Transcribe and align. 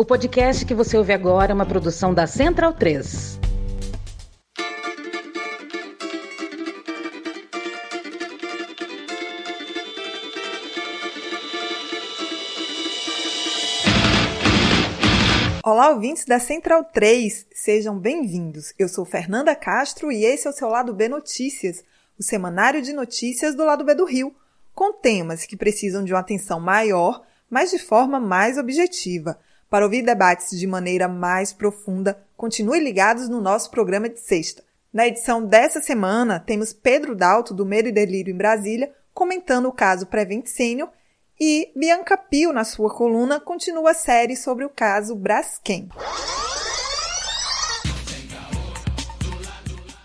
O 0.00 0.04
podcast 0.04 0.64
que 0.64 0.76
você 0.76 0.96
ouve 0.96 1.12
agora 1.12 1.50
é 1.50 1.54
uma 1.54 1.66
produção 1.66 2.14
da 2.14 2.24
Central 2.24 2.72
3. 2.72 3.40
Olá, 15.64 15.90
ouvintes 15.90 16.24
da 16.24 16.38
Central 16.38 16.84
3, 16.84 17.48
sejam 17.52 17.98
bem-vindos. 17.98 18.72
Eu 18.78 18.88
sou 18.88 19.04
Fernanda 19.04 19.56
Castro 19.56 20.12
e 20.12 20.24
esse 20.24 20.46
é 20.46 20.50
o 20.50 20.52
seu 20.52 20.68
Lado 20.68 20.94
B 20.94 21.08
Notícias, 21.08 21.82
o 22.16 22.22
semanário 22.22 22.80
de 22.80 22.92
notícias 22.92 23.56
do 23.56 23.64
Lado 23.64 23.84
B 23.84 23.96
do 23.96 24.04
Rio, 24.04 24.32
com 24.72 24.92
temas 24.92 25.44
que 25.44 25.56
precisam 25.56 26.04
de 26.04 26.12
uma 26.12 26.20
atenção 26.20 26.60
maior, 26.60 27.26
mas 27.50 27.72
de 27.72 27.80
forma 27.80 28.20
mais 28.20 28.58
objetiva. 28.58 29.36
Para 29.70 29.84
ouvir 29.84 30.00
debates 30.02 30.58
de 30.58 30.66
maneira 30.66 31.06
mais 31.06 31.52
profunda, 31.52 32.26
continue 32.34 32.80
ligados 32.80 33.28
no 33.28 33.38
nosso 33.38 33.70
programa 33.70 34.08
de 34.08 34.18
sexta. 34.18 34.64
Na 34.90 35.06
edição 35.06 35.44
dessa 35.44 35.78
semana, 35.82 36.40
temos 36.40 36.72
Pedro 36.72 37.14
Dalto, 37.14 37.52
do 37.52 37.66
Medo 37.66 37.88
e 37.88 37.92
Delírio 37.92 38.32
em 38.32 38.36
Brasília, 38.36 38.90
comentando 39.12 39.68
o 39.68 39.72
caso 39.72 40.06
Prevent 40.06 40.46
Senior 40.46 40.88
e 41.38 41.70
Bianca 41.76 42.16
Pio, 42.16 42.50
na 42.50 42.64
sua 42.64 42.88
coluna, 42.92 43.38
continua 43.38 43.90
a 43.90 43.94
série 43.94 44.36
sobre 44.36 44.64
o 44.64 44.70
caso 44.70 45.14
Braskem. 45.14 45.90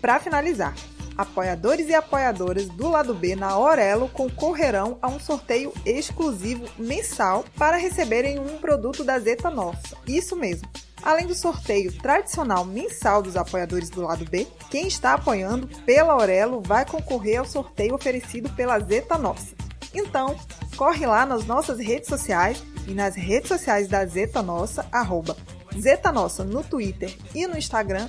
Para 0.00 0.18
finalizar, 0.18 0.74
apoiadores 1.16 1.88
e 1.88 1.94
apoiadoras 1.94 2.68
do 2.68 2.88
lado 2.88 3.14
B 3.14 3.34
na 3.34 3.50
Aurelo 3.50 4.08
concorrerão 4.08 4.98
a 5.00 5.08
um 5.08 5.18
sorteio 5.18 5.72
exclusivo 5.84 6.66
mensal 6.78 7.44
para 7.56 7.76
receberem 7.76 8.38
um 8.38 8.58
produto 8.58 9.02
da 9.02 9.18
Zeta 9.18 9.50
Nossa. 9.50 9.96
Isso 10.06 10.36
mesmo. 10.36 10.68
Além 11.02 11.26
do 11.26 11.34
sorteio 11.34 11.92
tradicional 11.98 12.64
mensal 12.64 13.22
dos 13.22 13.36
apoiadores 13.36 13.90
do 13.90 14.02
lado 14.02 14.24
B, 14.24 14.46
quem 14.70 14.88
está 14.88 15.14
apoiando 15.14 15.68
pela 15.84 16.14
Aurelo 16.14 16.60
vai 16.60 16.84
concorrer 16.84 17.38
ao 17.38 17.44
sorteio 17.44 17.94
oferecido 17.94 18.48
pela 18.50 18.78
Zeta 18.80 19.16
Nossa. 19.16 19.54
Então, 19.94 20.36
corre 20.76 21.06
lá 21.06 21.24
nas 21.24 21.46
nossas 21.46 21.78
redes 21.78 22.08
sociais 22.08 22.62
e 22.86 22.92
nas 22.92 23.14
redes 23.14 23.48
sociais 23.48 23.88
da 23.88 24.04
Zeta 24.04 24.42
Nossa, 24.42 24.86
arroba 24.90 25.36
Zeta 25.78 26.10
Nossa 26.10 26.44
no 26.44 26.64
Twitter 26.64 27.14
e 27.34 27.46
no 27.46 27.56
Instagram 27.56 28.08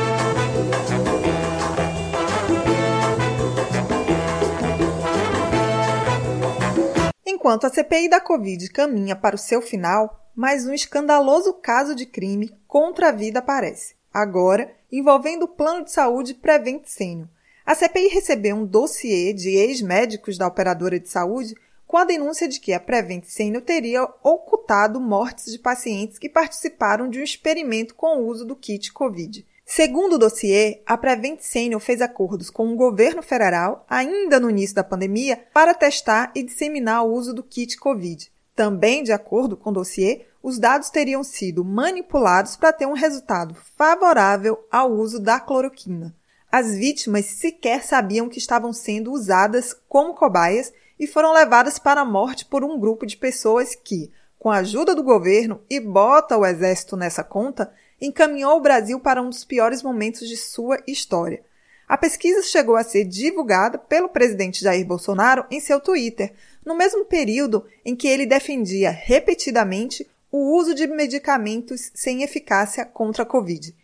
Enquanto 7.41 7.65
a 7.65 7.71
CPI 7.71 8.07
da 8.07 8.21
Covid 8.21 8.69
caminha 8.69 9.15
para 9.15 9.35
o 9.35 9.39
seu 9.39 9.63
final, 9.63 10.29
mais 10.35 10.67
um 10.67 10.75
escandaloso 10.75 11.53
caso 11.55 11.95
de 11.95 12.05
crime 12.05 12.55
contra 12.67 13.09
a 13.09 13.11
vida 13.11 13.39
aparece, 13.39 13.95
agora 14.13 14.71
envolvendo 14.91 15.45
o 15.45 15.47
plano 15.47 15.83
de 15.83 15.91
saúde 15.91 16.35
Prevent 16.35 16.83
Senior. 16.85 17.27
A 17.65 17.73
CPI 17.73 18.09
recebeu 18.09 18.55
um 18.55 18.63
dossiê 18.63 19.33
de 19.33 19.55
ex-médicos 19.55 20.37
da 20.37 20.45
operadora 20.45 20.99
de 20.99 21.09
saúde 21.09 21.55
com 21.87 21.97
a 21.97 22.05
denúncia 22.05 22.47
de 22.47 22.59
que 22.59 22.73
a 22.73 22.79
Prevent 22.79 23.23
Senior 23.23 23.63
teria 23.63 24.03
ocultado 24.21 25.01
mortes 25.01 25.51
de 25.51 25.57
pacientes 25.57 26.19
que 26.19 26.29
participaram 26.29 27.09
de 27.09 27.19
um 27.19 27.23
experimento 27.23 27.95
com 27.95 28.19
o 28.19 28.27
uso 28.27 28.45
do 28.45 28.55
kit 28.55 28.93
Covid. 28.93 29.43
Segundo 29.73 30.15
o 30.15 30.17
dossiê, 30.17 30.81
a 30.85 30.97
Prevent 30.97 31.39
Senior 31.39 31.79
fez 31.79 32.01
acordos 32.01 32.49
com 32.49 32.73
o 32.73 32.75
governo 32.75 33.23
federal, 33.23 33.85
ainda 33.89 34.37
no 34.37 34.49
início 34.49 34.75
da 34.75 34.83
pandemia, 34.83 35.45
para 35.53 35.73
testar 35.73 36.29
e 36.35 36.43
disseminar 36.43 37.05
o 37.05 37.13
uso 37.13 37.33
do 37.33 37.41
kit 37.41 37.77
Covid. 37.77 38.29
Também, 38.53 39.01
de 39.01 39.13
acordo 39.13 39.55
com 39.55 39.69
o 39.69 39.73
dossiê, 39.73 40.25
os 40.43 40.59
dados 40.59 40.89
teriam 40.89 41.23
sido 41.23 41.63
manipulados 41.63 42.57
para 42.57 42.73
ter 42.73 42.85
um 42.85 42.91
resultado 42.91 43.55
favorável 43.77 44.61
ao 44.69 44.91
uso 44.91 45.21
da 45.21 45.39
cloroquina. 45.39 46.13
As 46.51 46.75
vítimas 46.75 47.27
sequer 47.27 47.85
sabiam 47.85 48.27
que 48.27 48.39
estavam 48.39 48.73
sendo 48.73 49.13
usadas 49.13 49.73
como 49.87 50.15
cobaias 50.15 50.73
e 50.99 51.07
foram 51.07 51.31
levadas 51.31 51.79
para 51.79 52.01
a 52.01 52.05
morte 52.05 52.43
por 52.43 52.61
um 52.65 52.77
grupo 52.77 53.05
de 53.05 53.15
pessoas 53.15 53.73
que, 53.73 54.11
com 54.41 54.49
a 54.49 54.57
ajuda 54.57 54.95
do 54.95 55.03
governo 55.03 55.61
e 55.69 55.79
bota 55.79 56.35
o 56.35 56.43
exército 56.43 56.97
nessa 56.97 57.23
conta, 57.23 57.71
encaminhou 58.01 58.57
o 58.57 58.59
Brasil 58.59 58.99
para 58.99 59.21
um 59.21 59.29
dos 59.29 59.45
piores 59.45 59.83
momentos 59.83 60.27
de 60.27 60.35
sua 60.35 60.79
história. 60.87 61.43
A 61.87 61.95
pesquisa 61.95 62.41
chegou 62.41 62.75
a 62.75 62.83
ser 62.83 63.05
divulgada 63.05 63.77
pelo 63.77 64.09
presidente 64.09 64.63
Jair 64.63 64.83
Bolsonaro 64.83 65.45
em 65.51 65.59
seu 65.59 65.79
Twitter, 65.79 66.33
no 66.65 66.75
mesmo 66.75 67.05
período 67.05 67.67
em 67.85 67.95
que 67.95 68.07
ele 68.07 68.25
defendia 68.25 68.89
repetidamente 68.89 70.09
o 70.31 70.57
uso 70.57 70.73
de 70.73 70.87
medicamentos 70.87 71.91
sem 71.93 72.23
eficácia 72.23 72.83
contra 72.83 73.21
a 73.21 73.27
Covid. 73.27 73.75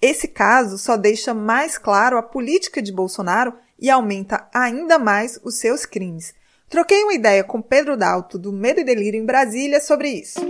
Esse 0.00 0.28
caso 0.28 0.78
só 0.78 0.96
deixa 0.96 1.34
mais 1.34 1.76
claro 1.76 2.16
a 2.16 2.22
política 2.22 2.80
de 2.80 2.90
Bolsonaro 2.90 3.52
e 3.78 3.90
aumenta 3.90 4.48
ainda 4.54 4.98
mais 4.98 5.38
os 5.44 5.56
seus 5.56 5.84
crimes. 5.84 6.32
Troquei 6.68 7.04
uma 7.04 7.14
ideia 7.14 7.44
com 7.44 7.62
Pedro 7.62 7.96
Dalto, 7.96 8.36
do 8.36 8.52
Medo 8.52 8.80
e 8.80 8.84
Delírio 8.84 9.20
em 9.20 9.24
Brasília, 9.24 9.80
sobre 9.80 10.08
isso. 10.08 10.40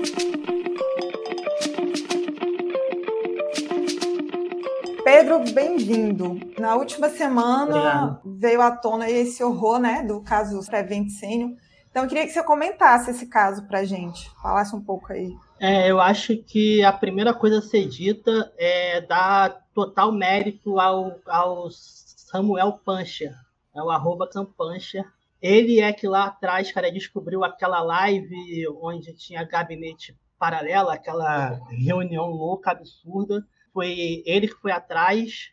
Pedro, 5.04 5.44
bem-vindo. 5.52 6.40
Na 6.58 6.74
última 6.74 7.10
semana 7.10 7.64
Obrigado. 7.64 8.20
veio 8.24 8.62
à 8.62 8.70
tona 8.70 9.10
esse 9.10 9.44
horror, 9.44 9.78
né, 9.78 10.02
do 10.02 10.22
caso 10.22 10.64
Prevent 10.66 11.10
Senior. 11.10 11.50
Então, 11.90 12.04
eu 12.04 12.08
queria 12.08 12.24
que 12.24 12.32
você 12.32 12.42
comentasse 12.42 13.10
esse 13.10 13.26
caso 13.26 13.66
para 13.68 13.84
gente, 13.84 14.30
falasse 14.42 14.74
um 14.74 14.80
pouco 14.82 15.12
aí. 15.12 15.34
É, 15.60 15.90
eu 15.90 16.00
acho 16.00 16.36
que 16.38 16.82
a 16.82 16.92
primeira 16.92 17.34
coisa 17.34 17.58
a 17.58 17.62
ser 17.62 17.86
dita 17.86 18.52
é 18.58 19.02
dar 19.02 19.64
total 19.74 20.12
mérito 20.12 20.80
ao, 20.80 21.18
ao 21.26 21.68
Samuel 21.70 22.80
Pancha, 22.84 23.34
é 23.74 23.82
o 23.82 23.90
arroba 23.90 24.26
Campancha. 24.26 25.04
Ele 25.41 25.81
é 25.81 25.93
que 25.93 26.09
lá 26.09 26.27
atrás, 26.27 26.73
cara, 26.73 26.91
descobriu 26.91 27.44
aquela 27.44 27.81
live 27.83 28.67
onde 28.81 29.15
tinha 29.15 29.44
gabinete 29.44 30.17
paralela, 30.38 30.94
aquela 30.94 31.59
reunião 31.71 32.31
louca, 32.31 32.71
absurda, 32.71 33.47
foi 33.73 34.23
ele 34.27 34.49
que 34.49 34.55
foi 34.55 34.73
atrás 34.73 35.50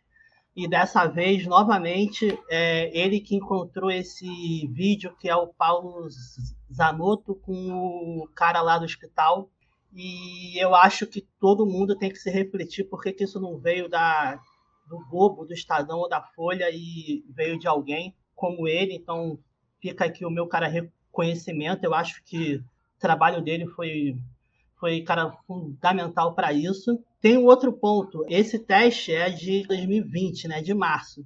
E 0.56 0.68
dessa 0.68 1.08
vez, 1.08 1.48
novamente, 1.48 2.38
é 2.50 2.96
ele 2.98 3.20
que 3.20 3.36
encontrou 3.36 3.90
esse 3.90 4.68
vídeo, 4.68 5.16
que 5.20 5.28
é 5.28 5.36
o 5.36 5.48
Paulo 5.48 6.08
Zanotto 6.72 7.36
com 7.36 7.54
o 7.72 8.28
cara 8.36 8.62
lá 8.62 8.78
do 8.78 8.86
hospital. 8.86 9.50
E 9.94 10.58
eu 10.64 10.76
acho 10.76 11.08
que 11.08 11.22
todo 11.40 11.66
mundo 11.66 11.98
tem 11.98 12.10
que 12.12 12.18
se 12.18 12.30
refletir 12.30 12.84
por 12.86 13.02
que 13.02 13.24
isso 13.24 13.40
não 13.40 13.58
veio 13.58 13.90
da, 13.90 14.40
do 14.88 15.00
Globo, 15.10 15.46
do 15.46 15.54
Estadão 15.54 16.00
ou 16.00 16.10
da 16.10 16.22
Folha 16.22 16.70
e 16.72 17.24
veio 17.30 17.58
de 17.58 17.68
alguém 17.68 18.16
como 18.36 18.68
ele. 18.68 18.94
Então, 18.94 19.40
fica 19.84 20.06
aqui 20.06 20.26
o 20.26 20.32
meu 20.32 20.48
cara 20.48 20.66
reconhecimento. 20.66 21.84
Eu 21.84 21.94
acho 21.94 22.24
que 22.24 22.56
o 22.56 22.64
trabalho 23.00 23.42
dele 23.42 23.68
foi, 23.68 24.16
foi 24.80 25.02
cara 25.02 25.30
fundamental 25.46 26.34
para 26.34 26.54
isso. 26.54 26.98
Tem 27.20 27.38
um 27.38 27.44
outro 27.44 27.74
ponto. 27.74 28.26
Esse 28.30 28.58
teste 28.58 29.12
é 29.12 29.30
de 29.30 29.68
2020, 29.68 30.48
né, 30.48 30.62
de 30.62 30.74
março. 30.74 31.26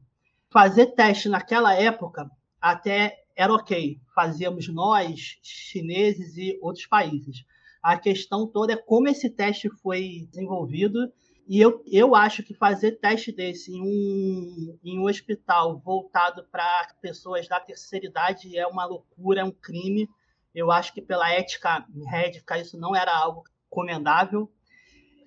Fazer 0.50 0.88
teste 0.88 1.30
naquela 1.30 1.76
época 1.76 2.28
até 2.60 3.24
era 3.36 3.54
ok. 3.54 4.00
Fazíamos 4.16 4.68
nós, 4.68 5.38
chineses 5.44 6.36
e 6.36 6.58
outros 6.60 6.88
países. 6.88 7.46
A 7.84 7.96
questão 7.96 8.48
toda 8.48 8.74
é 8.74 8.76
como 8.76 9.08
esse 9.08 9.30
teste 9.30 9.70
foi 9.70 10.28
desenvolvido 10.32 11.14
e 11.48 11.62
eu, 11.62 11.82
eu 11.88 12.14
acho 12.14 12.44
que 12.44 12.54
fazer 12.54 13.00
teste 13.00 13.32
desse 13.32 13.72
em 13.72 13.82
um, 13.82 14.78
em 14.84 15.00
um 15.00 15.06
hospital 15.06 15.80
voltado 15.80 16.46
para 16.52 16.94
pessoas 17.02 17.48
da 17.48 17.58
terceira 17.58 18.06
idade 18.06 18.58
é 18.58 18.68
uma 18.68 18.84
loucura, 18.84 19.40
é 19.40 19.44
um 19.46 19.52
crime. 19.52 20.10
Eu 20.54 20.72
acho 20.72 20.94
que 20.94 21.02
pela 21.02 21.32
ética 21.32 21.86
médica 21.90 22.60
isso 22.60 22.78
não 22.78 22.94
era 22.94 23.16
algo 23.16 23.46
comendável. 23.70 24.52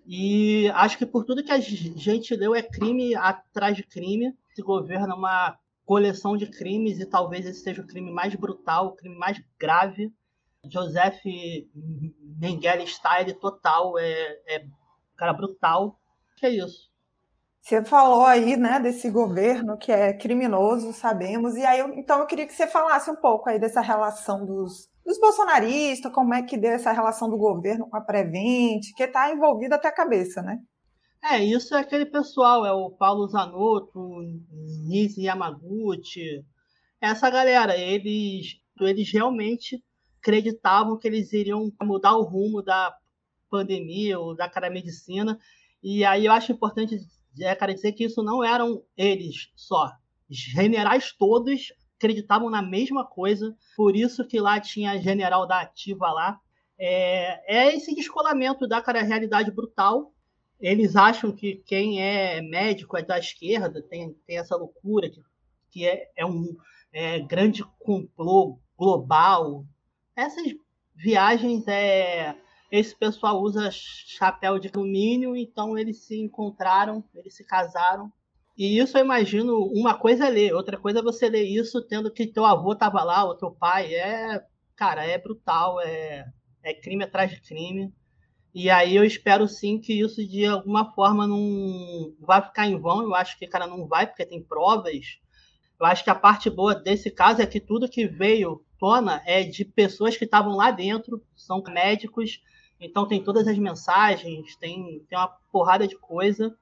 E 0.07 0.69
acho 0.75 0.99
que 0.99 1.07
por 1.07 1.25
tudo 1.25 1.43
que 1.43 1.53
a 1.53 1.61
gente 1.61 2.37
leu 2.37 2.55
é 2.55 2.63
crime 2.63 3.15
atrás 3.15 3.75
de 3.75 3.83
crime. 3.83 4.37
Esse 4.51 4.61
governo 4.61 5.15
é 5.15 5.17
uma 5.17 5.59
coleção 5.87 6.37
de 6.37 6.47
crimes 6.47 7.01
e 7.01 7.07
talvez 7.07 7.47
esse 7.47 7.61
seja 7.61 7.81
o 7.81 7.87
crime 7.87 8.11
mais 8.11 8.35
brutal, 8.35 8.89
o 8.89 8.97
crime 8.97 9.17
mais 9.17 9.43
grave. 9.59 10.13
Joseph 10.67 11.23
Mengele 12.39 12.87
Style 12.87 13.33
total, 13.33 13.99
é, 13.99 14.39
é 14.47 14.67
cara 15.17 15.33
brutal 15.33 16.00
que 16.41 16.47
é 16.47 16.51
isso. 16.51 16.91
Você 17.61 17.85
falou 17.85 18.25
aí, 18.25 18.57
né, 18.57 18.81
desse 18.81 19.11
governo 19.11 19.77
que 19.77 19.93
é 19.93 20.15
criminoso, 20.15 20.95
sabemos, 20.95 21.55
e 21.57 21.65
aí 21.65 21.79
eu, 21.79 21.93
então 21.93 22.19
eu 22.19 22.27
queria 22.27 22.47
que 22.47 22.55
você 22.55 22.67
falasse 22.67 23.11
um 23.11 23.17
pouco 23.17 23.51
aí 23.51 23.61
dessa 23.61 23.83
relação 23.83 24.47
dos, 24.47 24.89
dos 25.05 25.21
bolsonaristas, 25.21 26.11
como 26.11 26.33
é 26.33 26.43
que 26.43 26.57
deu 26.57 26.73
essa 26.73 26.91
relação 26.91 27.29
do 27.29 27.37
governo 27.37 27.87
com 27.89 27.97
a 27.97 28.01
Prevent, 28.01 28.81
que 28.97 29.03
está 29.03 29.31
envolvida 29.31 29.77
até 29.77 29.89
a 29.89 29.95
cabeça, 29.95 30.41
né? 30.41 30.59
É, 31.23 31.45
isso 31.45 31.75
é 31.75 31.81
aquele 31.81 32.07
pessoal, 32.07 32.65
é 32.65 32.73
o 32.73 32.91
Paulo 32.91 33.29
Zanotto, 33.29 34.01
Nisi 34.89 35.25
Yamaguchi, 35.25 36.43
essa 36.99 37.29
galera, 37.29 37.77
eles, 37.77 38.59
eles 38.81 39.13
realmente 39.13 39.85
acreditavam 40.19 40.99
que 40.99 41.07
eles 41.07 41.31
iriam 41.35 41.71
mudar 41.83 42.17
o 42.17 42.23
rumo 42.23 42.63
da 42.63 42.97
pandemia 43.51 44.19
ou 44.19 44.35
da 44.35 44.49
cara 44.49 44.71
medicina 44.71 45.39
e 45.83 46.05
aí 46.05 46.27
eu 46.27 46.33
acho 46.33 46.53
importante 46.53 46.99
é, 47.41 47.55
cara, 47.55 47.75
dizer 47.75 47.93
que 47.93 48.05
isso 48.05 48.23
não 48.23 48.43
eram 48.43 48.83
eles 48.97 49.51
só. 49.55 49.91
Generais 50.29 51.13
todos 51.13 51.73
acreditavam 51.97 52.51
na 52.51 52.63
mesma 52.63 53.05
coisa, 53.05 53.55
por 53.77 53.95
isso 53.95 54.27
que 54.27 54.41
lá 54.41 54.59
tinha 54.59 55.01
general 55.01 55.47
da 55.47 55.61
ativa 55.61 56.11
lá. 56.11 56.41
É, 56.79 57.57
é 57.57 57.77
esse 57.77 57.95
descolamento 57.95 58.67
da 58.67 58.81
cara, 58.81 59.03
realidade 59.03 59.51
brutal. 59.51 60.13
Eles 60.59 60.97
acham 60.97 61.33
que 61.33 61.57
quem 61.67 62.03
é 62.03 62.41
médico 62.43 62.97
é 62.97 63.03
da 63.03 63.19
esquerda, 63.19 63.83
tem, 63.83 64.15
tem 64.27 64.39
essa 64.39 64.57
loucura 64.57 65.09
que, 65.09 65.23
que 65.71 65.87
é, 65.87 66.11
é 66.17 66.27
um 66.27 66.57
é, 66.93 67.21
grande 67.21 67.63
complô 67.79 68.59
global. 68.77 69.65
Essas 70.17 70.55
viagens 70.95 71.67
é, 71.67 72.35
esse 72.71 72.97
pessoal 72.97 73.41
usa 73.43 73.71
chapéu 73.71 74.59
de 74.59 74.71
alumínio, 74.73 75.37
então 75.37 75.77
eles 75.77 76.05
se 76.05 76.19
encontraram, 76.19 77.05
eles 77.15 77.35
se 77.35 77.45
casaram. 77.45 78.13
E 78.57 78.79
isso 78.79 78.97
eu 78.97 79.05
imagino, 79.05 79.65
uma 79.73 79.95
coisa 79.95 80.27
é 80.27 80.31
ler, 80.31 80.55
outra 80.55 80.77
coisa 80.77 81.01
é 81.01 81.03
você 81.03 81.29
ler 81.29 81.45
isso 81.45 81.83
tendo 81.83 82.13
que 82.13 82.27
teu 82.27 82.45
avô 82.45 82.73
estava 82.73 83.03
lá, 83.03 83.25
ou 83.25 83.35
teu 83.35 83.51
pai. 83.51 83.95
É, 83.95 84.45
cara, 84.77 85.05
é 85.05 85.19
brutal, 85.19 85.81
é, 85.81 86.27
é 86.63 86.75
crime 86.75 87.05
atrás 87.05 87.31
de 87.31 87.41
crime. 87.41 87.93
E 88.55 88.69
aí 88.69 88.97
eu 88.97 89.05
espero 89.05 89.47
sim 89.49 89.79
que 89.81 89.93
isso 89.93 90.27
de 90.27 90.45
alguma 90.45 90.93
forma 90.93 91.27
não 91.27 92.15
vai 92.21 92.43
ficar 92.43 92.67
em 92.67 92.79
vão. 92.79 93.03
Eu 93.03 93.15
acho 93.15 93.39
que, 93.39 93.47
cara, 93.47 93.67
não 93.67 93.87
vai, 93.87 94.07
porque 94.07 94.27
tem 94.27 94.43
provas. 94.43 95.19
Eu 95.79 95.87
acho 95.87 96.05
que 96.05 96.11
a 96.11 96.15
parte 96.15 96.51
boa 96.51 96.75
desse 96.75 97.11
caso 97.11 97.41
é 97.41 97.47
que 97.47 97.61
tudo 97.61 97.89
que 97.89 98.07
veio 98.07 98.65
tona 98.79 99.23
é 99.25 99.43
de 99.45 99.65
pessoas 99.65 100.17
que 100.17 100.25
estavam 100.25 100.57
lá 100.57 100.71
dentro, 100.71 101.23
são 101.37 101.63
médicos, 101.69 102.41
então 102.81 103.07
tem 103.07 103.23
todas 103.23 103.47
as 103.47 103.59
mensagens, 103.59 104.57
tem, 104.57 105.05
tem 105.09 105.19
uma 105.19 105.29
porrada 105.53 105.87
de 105.87 105.97
coisa. 105.97 106.57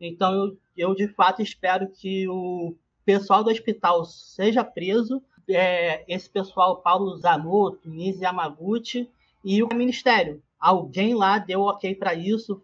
Então 0.00 0.34
eu, 0.34 0.58
eu 0.76 0.94
de 0.94 1.06
fato 1.08 1.40
espero 1.40 1.88
que 1.88 2.26
o 2.28 2.74
pessoal 3.04 3.44
do 3.44 3.50
hospital 3.50 4.04
seja 4.04 4.64
preso. 4.64 5.22
É, 5.48 6.04
esse 6.12 6.28
pessoal, 6.28 6.80
Paulo 6.82 7.16
Zanotto, 7.18 7.88
Nise 7.88 8.22
Yamaguchi 8.22 9.08
e 9.44 9.62
o 9.62 9.68
Ministério. 9.72 10.42
Alguém 10.58 11.14
lá 11.14 11.38
deu 11.38 11.60
ok 11.60 11.94
para 11.94 12.14
isso. 12.14 12.62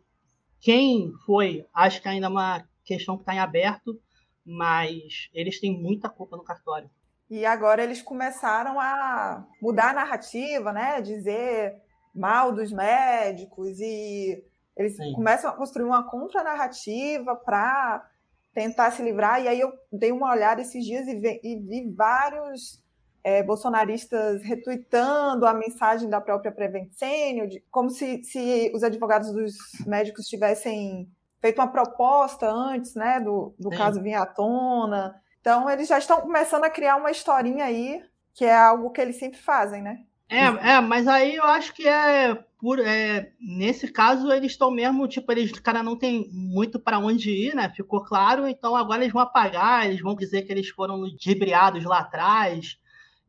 Quem 0.60 1.12
foi, 1.24 1.64
acho 1.72 2.02
que 2.02 2.08
ainda 2.08 2.26
é 2.26 2.30
uma 2.30 2.64
questão 2.84 3.16
que 3.16 3.22
está 3.22 3.34
em 3.34 3.38
aberto, 3.38 4.00
mas 4.44 5.28
eles 5.32 5.60
têm 5.60 5.80
muita 5.80 6.08
culpa 6.08 6.36
no 6.36 6.44
cartório. 6.44 6.90
E 7.28 7.44
agora 7.44 7.82
eles 7.82 8.00
começaram 8.00 8.78
a 8.78 9.44
mudar 9.60 9.90
a 9.90 9.94
narrativa, 9.94 10.72
né? 10.72 11.00
Dizer 11.00 11.74
mal 12.16 12.52
dos 12.52 12.72
médicos 12.72 13.78
e 13.80 14.42
eles 14.76 14.96
Sim. 14.96 15.12
começam 15.12 15.50
a 15.50 15.52
construir 15.54 15.84
uma 15.84 16.08
contranarrativa 16.08 17.34
para 17.34 18.08
tentar 18.52 18.90
se 18.90 19.02
livrar. 19.02 19.42
E 19.42 19.48
aí 19.48 19.60
eu 19.60 19.72
dei 19.92 20.12
uma 20.12 20.30
olhada 20.30 20.60
esses 20.60 20.84
dias 20.84 21.06
e 21.06 21.14
vi, 21.14 21.40
e 21.42 21.56
vi 21.56 21.90
vários 21.90 22.82
é, 23.22 23.42
bolsonaristas 23.42 24.42
retuitando 24.42 25.46
a 25.46 25.52
mensagem 25.52 26.08
da 26.08 26.20
própria 26.20 26.52
Prevent 26.52 26.92
Senior, 26.92 27.48
de, 27.48 27.60
como 27.70 27.90
se, 27.90 28.22
se 28.24 28.70
os 28.74 28.82
advogados 28.82 29.32
dos 29.32 29.56
médicos 29.86 30.26
tivessem 30.26 31.10
feito 31.40 31.60
uma 31.60 31.68
proposta 31.68 32.50
antes 32.50 32.94
né, 32.94 33.20
do, 33.20 33.54
do 33.58 33.70
caso 33.70 34.02
vir 34.02 34.14
à 34.14 34.24
tona. 34.24 35.20
Então, 35.40 35.68
eles 35.68 35.88
já 35.88 35.98
estão 35.98 36.20
começando 36.20 36.64
a 36.64 36.70
criar 36.70 36.96
uma 36.96 37.10
historinha 37.10 37.64
aí, 37.64 38.02
que 38.34 38.44
é 38.44 38.54
algo 38.54 38.90
que 38.90 39.00
eles 39.00 39.18
sempre 39.18 39.38
fazem, 39.38 39.82
né? 39.82 40.04
É, 40.28 40.44
é, 40.44 40.80
mas 40.80 41.06
aí 41.06 41.36
eu 41.36 41.44
acho 41.44 41.72
que 41.72 41.86
é 41.86 42.34
por 42.58 42.80
é, 42.80 43.32
nesse 43.38 43.86
caso 43.92 44.32
eles 44.32 44.52
estão 44.52 44.70
mesmo 44.72 45.06
tipo 45.06 45.30
eles 45.30 45.52
cara 45.60 45.82
não 45.82 45.96
tem 45.96 46.28
muito 46.32 46.80
para 46.80 46.98
onde 46.98 47.30
ir, 47.30 47.54
né? 47.54 47.70
Ficou 47.70 48.02
claro, 48.02 48.48
então 48.48 48.74
agora 48.74 49.02
eles 49.02 49.12
vão 49.12 49.22
apagar, 49.22 49.86
eles 49.86 50.00
vão 50.00 50.16
dizer 50.16 50.42
que 50.42 50.52
eles 50.52 50.68
foram 50.68 50.96
ludibriados 50.96 51.84
lá 51.84 52.00
atrás, 52.00 52.76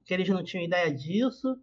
que 0.06 0.14
eles 0.14 0.28
não 0.30 0.44
tinham 0.44 0.66
ideia 0.66 0.92
disso, 0.92 1.56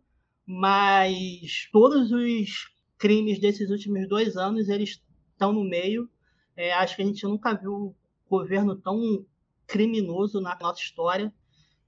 mas 0.46 1.68
todos 1.72 2.12
os 2.12 2.72
crimes 2.96 3.40
desses 3.40 3.70
últimos 3.70 4.08
dois 4.08 4.36
anos 4.36 4.68
eles 4.68 5.02
estão 5.32 5.52
no 5.52 5.64
meio. 5.64 6.08
É, 6.56 6.72
acho 6.74 6.94
que 6.94 7.02
a 7.02 7.06
gente 7.06 7.24
nunca 7.24 7.54
viu 7.54 7.96
governo 8.30 8.76
tão 8.76 9.26
criminoso 9.66 10.40
na 10.40 10.56
nossa 10.60 10.80
história 10.80 11.32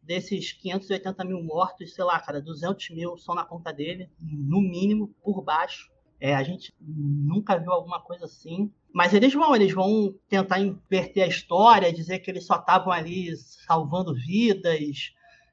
desses 0.06 0.52
580 0.52 1.24
mil 1.24 1.42
mortos, 1.42 1.92
sei 1.92 2.04
lá, 2.04 2.18
cara, 2.20 2.40
200 2.40 2.90
mil 2.90 3.18
só 3.18 3.34
na 3.34 3.44
conta 3.44 3.72
dele, 3.72 4.08
no 4.20 4.60
mínimo, 4.60 5.08
por 5.22 5.42
baixo. 5.42 5.90
É, 6.18 6.34
a 6.34 6.42
gente 6.42 6.74
nunca 6.80 7.58
viu 7.58 7.72
alguma 7.72 8.00
coisa 8.00 8.24
assim. 8.24 8.72
Mas 8.94 9.12
eles 9.12 9.34
vão, 9.34 9.54
eles 9.54 9.74
vão 9.74 10.14
tentar 10.28 10.60
inverter 10.60 11.24
a 11.24 11.26
história, 11.26 11.92
dizer 11.92 12.20
que 12.20 12.30
eles 12.30 12.46
só 12.46 12.56
estavam 12.56 12.92
ali 12.92 13.36
salvando 13.36 14.14
vidas, 14.14 15.12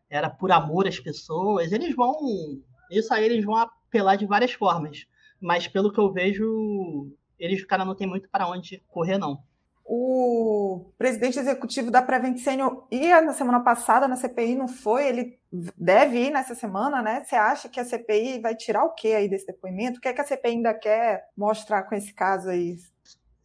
era 0.09 0.29
por 0.29 0.51
amor 0.51 0.87
às 0.87 0.99
pessoas. 0.99 1.71
Eles 1.71 1.93
vão. 1.95 2.61
Isso 2.89 3.13
aí 3.13 3.25
eles 3.25 3.43
vão 3.43 3.55
apelar 3.55 4.15
de 4.15 4.25
várias 4.25 4.53
formas. 4.53 5.05
Mas 5.41 5.67
pelo 5.67 5.91
que 5.91 5.99
eu 5.99 6.13
vejo, 6.13 7.11
eles, 7.37 7.65
cara, 7.65 7.83
não 7.83 7.95
tem 7.95 8.07
muito 8.07 8.29
para 8.29 8.47
onde 8.47 8.81
correr, 8.87 9.17
não 9.17 9.43
o 9.85 10.91
presidente 10.97 11.37
executivo 11.37 11.91
da 11.91 12.01
Prevent 12.01 12.37
Senior 12.37 12.87
ia 12.89 13.21
na 13.21 13.33
semana 13.33 13.59
passada 13.59 14.07
na 14.07 14.15
CPI, 14.15 14.55
não 14.55 14.67
foi? 14.67 15.07
Ele 15.07 15.39
deve 15.77 16.17
ir 16.17 16.31
nessa 16.31 16.55
semana, 16.55 17.01
né? 17.01 17.23
Você 17.23 17.35
acha 17.35 17.67
que 17.67 17.79
a 17.79 17.85
CPI 17.85 18.39
vai 18.39 18.55
tirar 18.55 18.85
o 18.85 18.93
que 18.93 19.13
aí 19.13 19.27
desse 19.27 19.45
depoimento? 19.45 19.97
O 19.97 20.01
que 20.01 20.07
é 20.07 20.13
que 20.13 20.21
a 20.21 20.25
CPI 20.25 20.51
ainda 20.51 20.73
quer 20.73 21.25
mostrar 21.35 21.83
com 21.83 21.95
esse 21.95 22.13
caso 22.13 22.49
aí? 22.49 22.77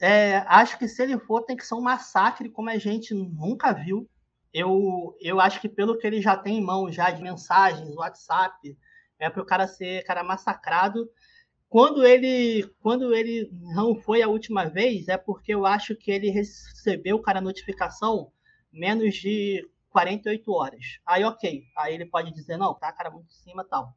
É, 0.00 0.38
acho 0.46 0.78
que 0.78 0.86
se 0.86 1.02
ele 1.02 1.18
for, 1.18 1.42
tem 1.42 1.56
que 1.56 1.66
ser 1.66 1.74
um 1.74 1.80
massacre 1.80 2.48
como 2.48 2.70
a 2.70 2.78
gente 2.78 3.12
nunca 3.12 3.72
viu. 3.72 4.08
Eu, 4.54 5.16
eu 5.20 5.40
acho 5.40 5.60
que 5.60 5.68
pelo 5.68 5.98
que 5.98 6.06
ele 6.06 6.22
já 6.22 6.36
tem 6.36 6.58
em 6.58 6.64
mão 6.64 6.90
já 6.90 7.10
de 7.10 7.20
mensagens, 7.20 7.94
WhatsApp, 7.96 8.76
é 9.18 9.28
para 9.28 9.42
o 9.42 9.46
cara 9.46 9.66
ser 9.66 10.04
cara 10.04 10.22
massacrado 10.22 11.10
quando 11.68 12.04
ele, 12.04 12.66
quando 12.80 13.14
ele 13.14 13.50
não 13.74 13.94
foi 13.94 14.22
a 14.22 14.28
última 14.28 14.64
vez, 14.64 15.08
é 15.08 15.18
porque 15.18 15.54
eu 15.54 15.66
acho 15.66 15.94
que 15.94 16.10
ele 16.10 16.30
recebeu, 16.30 17.20
cara, 17.20 17.38
a 17.38 17.42
notificação 17.42 18.32
menos 18.72 19.14
de 19.16 19.68
48 19.90 20.52
horas. 20.52 20.98
Aí, 21.04 21.24
ok. 21.24 21.64
Aí 21.76 21.94
ele 21.94 22.06
pode 22.06 22.32
dizer, 22.32 22.56
não, 22.56 22.74
tá, 22.74 22.92
cara, 22.92 23.10
muito 23.10 23.28
em 23.28 23.50
cima 23.50 23.64
tal. 23.64 23.94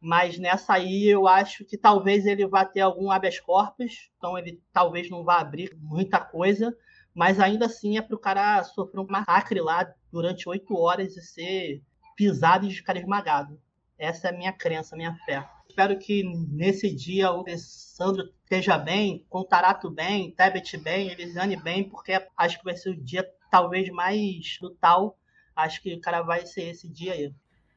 Mas 0.00 0.36
nessa 0.36 0.74
aí 0.74 1.06
eu 1.06 1.28
acho 1.28 1.64
que 1.64 1.78
talvez 1.78 2.26
ele 2.26 2.44
vá 2.46 2.64
ter 2.64 2.80
algum 2.80 3.10
habeas 3.10 3.38
corpus, 3.38 4.10
então 4.16 4.36
ele 4.36 4.60
talvez 4.72 5.08
não 5.08 5.22
vá 5.22 5.38
abrir 5.38 5.76
muita 5.80 6.18
coisa, 6.18 6.76
mas 7.14 7.38
ainda 7.38 7.66
assim 7.66 7.96
é 7.96 8.02
para 8.02 8.16
o 8.16 8.18
cara 8.18 8.64
sofrer 8.64 9.00
um 9.00 9.06
massacre 9.08 9.60
lá 9.60 9.88
durante 10.10 10.48
oito 10.48 10.74
horas 10.76 11.16
e 11.16 11.22
ser 11.22 11.82
pisado 12.16 12.66
e 12.66 12.72
ficar 12.72 12.96
esmagado. 12.96 13.60
Essa 13.96 14.26
é 14.26 14.30
a 14.34 14.36
minha 14.36 14.52
crença, 14.52 14.96
a 14.96 14.98
minha 14.98 15.14
fé. 15.24 15.48
Espero 15.72 15.98
que 15.98 16.22
nesse 16.50 16.94
dia 16.94 17.32
o 17.32 17.40
Alessandro 17.40 18.24
esteja 18.42 18.76
bem, 18.76 19.24
Contarato 19.30 19.90
bem, 19.90 20.30
Tebet 20.32 20.76
bem, 20.76 21.08
Elisiane 21.08 21.56
bem, 21.56 21.88
porque 21.88 22.12
acho 22.36 22.58
que 22.58 22.64
vai 22.64 22.76
ser 22.76 22.90
o 22.90 23.02
dia 23.02 23.26
talvez 23.50 23.88
mais 23.88 24.58
brutal. 24.60 25.16
Acho 25.56 25.82
que 25.82 25.94
o 25.94 26.00
cara 26.02 26.20
vai 26.20 26.44
ser 26.44 26.64
esse 26.64 26.86
dia 26.92 27.14
aí. 27.14 27.34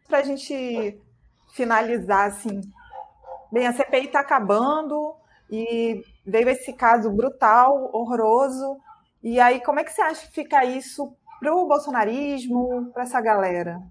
Para 0.09 0.17
a 0.17 0.23
gente 0.23 0.99
finalizar, 1.53 2.27
assim, 2.27 2.59
bem, 3.49 3.65
a 3.65 3.71
CPI 3.71 4.07
está 4.07 4.19
acabando 4.19 5.15
e 5.49 6.03
veio 6.25 6.49
esse 6.49 6.73
caso 6.73 7.09
brutal, 7.09 7.91
horroroso. 7.93 8.77
E 9.23 9.39
aí, 9.39 9.61
como 9.61 9.79
é 9.79 9.85
que 9.85 9.93
você 9.93 10.01
acha 10.01 10.27
que 10.27 10.33
fica 10.33 10.65
isso 10.65 11.15
para 11.39 11.55
o 11.55 11.65
bolsonarismo, 11.65 12.91
para 12.91 13.03
essa 13.03 13.21
galera? 13.21 13.81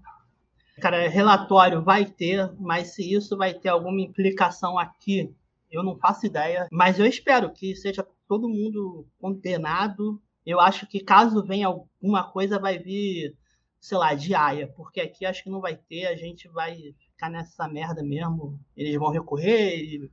Cara, 0.79 1.07
relatório 1.07 1.81
vai 1.81 2.05
ter, 2.05 2.51
mas 2.59 2.93
se 2.95 3.13
isso 3.13 3.37
vai 3.37 3.53
ter 3.53 3.69
alguma 3.69 4.01
implicação 4.01 4.77
aqui, 4.77 5.33
eu 5.71 5.83
não 5.83 5.97
faço 5.97 6.25
ideia. 6.25 6.67
Mas 6.71 6.99
eu 6.99 7.05
espero 7.05 7.51
que 7.51 7.75
seja 7.75 8.05
todo 8.27 8.49
mundo 8.49 9.07
condenado. 9.19 10.21
Eu 10.45 10.59
acho 10.59 10.85
que 10.87 10.99
caso 10.99 11.43
venha 11.43 11.67
alguma 11.67 12.29
coisa, 12.29 12.59
vai 12.59 12.77
vir, 12.77 13.35
sei 13.79 13.97
lá, 13.97 14.13
de 14.13 14.35
aia, 14.35 14.67
porque 14.67 15.01
aqui 15.01 15.25
acho 15.25 15.43
que 15.43 15.49
não 15.49 15.61
vai 15.61 15.75
ter, 15.75 16.05
a 16.07 16.15
gente 16.15 16.47
vai 16.49 16.93
ficar 16.99 17.29
nessa 17.29 17.67
merda 17.67 18.03
mesmo. 18.03 18.59
Eles 18.75 18.95
vão 18.95 19.11
recorrer, 19.11 20.09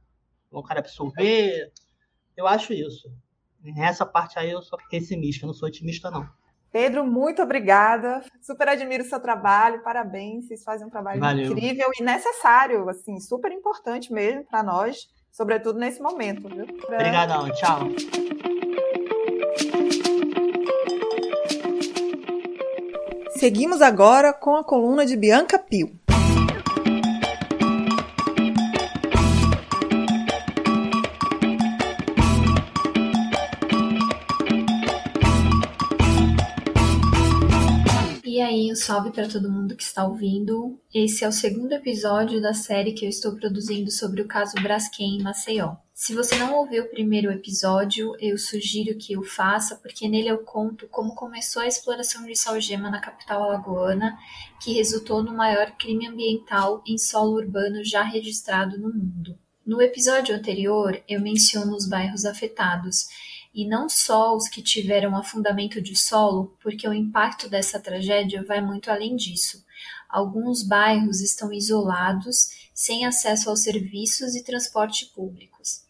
vão 0.51 0.63
cara 0.63 0.81
absolver. 0.81 1.73
Eu 2.37 2.47
acho 2.47 2.73
isso. 2.73 3.13
Nessa 3.63 4.07
parte 4.07 4.39
aí 4.39 4.51
eu 4.51 4.63
sou 4.63 4.79
pessimista, 4.91 5.47
não 5.47 5.55
sou 5.55 5.69
otimista, 5.69 6.11
não. 6.11 6.29
Pedro, 6.73 7.05
muito 7.05 7.43
obrigada. 7.43 8.23
Super 8.41 8.71
admiro 8.71 9.05
o 9.05 9.07
seu 9.07 9.21
trabalho, 9.21 9.83
parabéns. 9.83 10.47
Vocês 10.47 10.65
fazem 10.65 10.87
um 10.87 10.91
trabalho 10.91 11.21
Valeu. 11.21 11.53
incrível 11.53 11.91
e 12.01 12.03
necessário, 12.03 12.89
assim, 12.89 13.21
super 13.21 13.53
importante 13.53 14.11
mesmo 14.11 14.45
para 14.45 14.63
nós, 14.63 15.07
sobretudo 15.31 15.79
nesse 15.79 16.01
momento. 16.01 16.49
Viu? 16.49 16.67
Pra... 16.87 16.97
Obrigadão, 16.97 17.53
tchau. 17.53 17.81
Seguimos 23.37 23.83
agora 23.83 24.33
com 24.33 24.57
a 24.57 24.65
coluna 24.65 25.05
de 25.05 25.15
Bianca 25.15 25.59
Pio. 25.59 25.91
Um 38.73 38.77
salve 38.77 39.11
para 39.11 39.29
todo 39.29 39.53
mundo 39.53 39.77
que 39.77 39.83
está 39.83 40.07
ouvindo. 40.07 40.81
Esse 40.95 41.25
é 41.25 41.29
o 41.29 41.33
segundo 41.33 41.75
episódio 41.75 42.41
da 42.41 42.55
série 42.55 42.95
que 42.95 43.05
eu 43.05 43.09
estou 43.11 43.37
produzindo 43.37 43.91
sobre 43.91 44.23
o 44.23 44.27
caso 44.27 44.55
Braskem 44.63 45.19
em 45.19 45.23
Maceió. 45.23 45.77
Se 45.93 46.15
você 46.15 46.37
não 46.37 46.55
ouviu 46.55 46.85
o 46.85 46.89
primeiro 46.89 47.31
episódio, 47.31 48.15
eu 48.19 48.39
sugiro 48.39 48.97
que 48.97 49.15
o 49.15 49.23
faça, 49.23 49.77
porque 49.77 50.09
nele 50.09 50.29
eu 50.29 50.39
conto 50.39 50.89
como 50.89 51.15
começou 51.15 51.61
a 51.61 51.67
exploração 51.67 52.25
de 52.25 52.35
salgema 52.35 52.91
na 52.91 52.99
capital 52.99 53.43
alagoana, 53.43 54.17
que 54.59 54.73
resultou 54.73 55.23
no 55.23 55.35
maior 55.35 55.73
crime 55.73 56.09
ambiental 56.09 56.83
em 56.87 56.97
solo 56.97 57.35
urbano 57.35 57.85
já 57.85 58.03
registrado 58.03 58.79
no 58.79 58.89
mundo. 58.89 59.39
No 59.67 59.83
episódio 59.83 60.35
anterior, 60.35 60.99
eu 61.07 61.21
menciono 61.21 61.77
os 61.77 61.87
bairros 61.87 62.25
afetados 62.25 63.07
e 63.55 63.67
não 63.67 63.89
só 63.89 64.35
os 64.35 64.49
que 64.49 64.63
tiveram 64.63 65.17
afundamento 65.17 65.81
de 65.81 65.95
solo, 65.95 66.57
porque 66.63 66.89
o 66.89 66.95
impacto 66.95 67.49
dessa 67.49 67.79
tragédia 67.79 68.43
vai 68.43 68.61
muito 68.61 68.91
além 68.91 69.15
disso. 69.15 69.65
Alguns 70.09 70.63
bairros 70.63 71.21
estão 71.21 71.53
isolados, 71.53 72.71
sem 72.73 73.05
acesso 73.05 73.51
aos 73.51 73.63
serviços 73.63 74.35
e 74.35 74.43
transporte 74.43 75.07
públicos. 75.15 75.83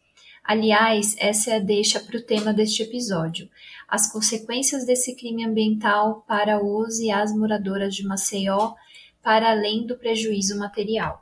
Aliás, 0.44 1.14
essa 1.18 1.52
é 1.52 1.56
a 1.56 1.60
deixa 1.60 2.00
para 2.00 2.16
o 2.16 2.22
tema 2.22 2.52
deste 2.52 2.82
episódio: 2.82 3.48
as 3.88 4.10
consequências 4.10 4.84
desse 4.84 5.14
crime 5.14 5.44
ambiental 5.44 6.24
para 6.26 6.62
os 6.62 6.98
e 6.98 7.10
as 7.10 7.32
moradoras 7.32 7.94
de 7.94 8.04
Maceió, 8.04 8.74
para 9.22 9.50
além 9.50 9.86
do 9.86 9.96
prejuízo 9.96 10.58
material. 10.58 11.21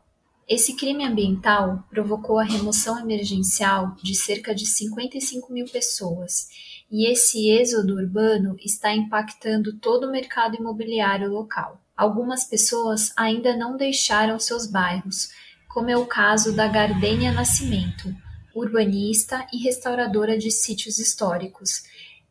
Esse 0.51 0.75
crime 0.75 1.05
ambiental 1.05 1.85
provocou 1.89 2.41
a 2.41 2.43
remoção 2.43 2.99
emergencial 2.99 3.95
de 4.03 4.17
cerca 4.17 4.53
de 4.53 4.67
55 4.67 5.53
mil 5.53 5.65
pessoas, 5.67 6.49
e 6.91 7.09
esse 7.09 7.49
êxodo 7.49 7.95
urbano 7.95 8.57
está 8.59 8.93
impactando 8.93 9.79
todo 9.79 10.09
o 10.09 10.11
mercado 10.11 10.57
imobiliário 10.57 11.31
local. 11.31 11.81
Algumas 11.97 12.43
pessoas 12.43 13.13
ainda 13.17 13.57
não 13.57 13.77
deixaram 13.77 14.41
seus 14.41 14.67
bairros, 14.67 15.31
como 15.69 15.89
é 15.89 15.97
o 15.97 16.05
caso 16.05 16.53
da 16.53 16.67
Gardênia 16.67 17.31
Nascimento, 17.31 18.13
urbanista 18.53 19.47
e 19.53 19.59
restauradora 19.59 20.37
de 20.37 20.51
sítios 20.51 20.99
históricos. 20.99 21.85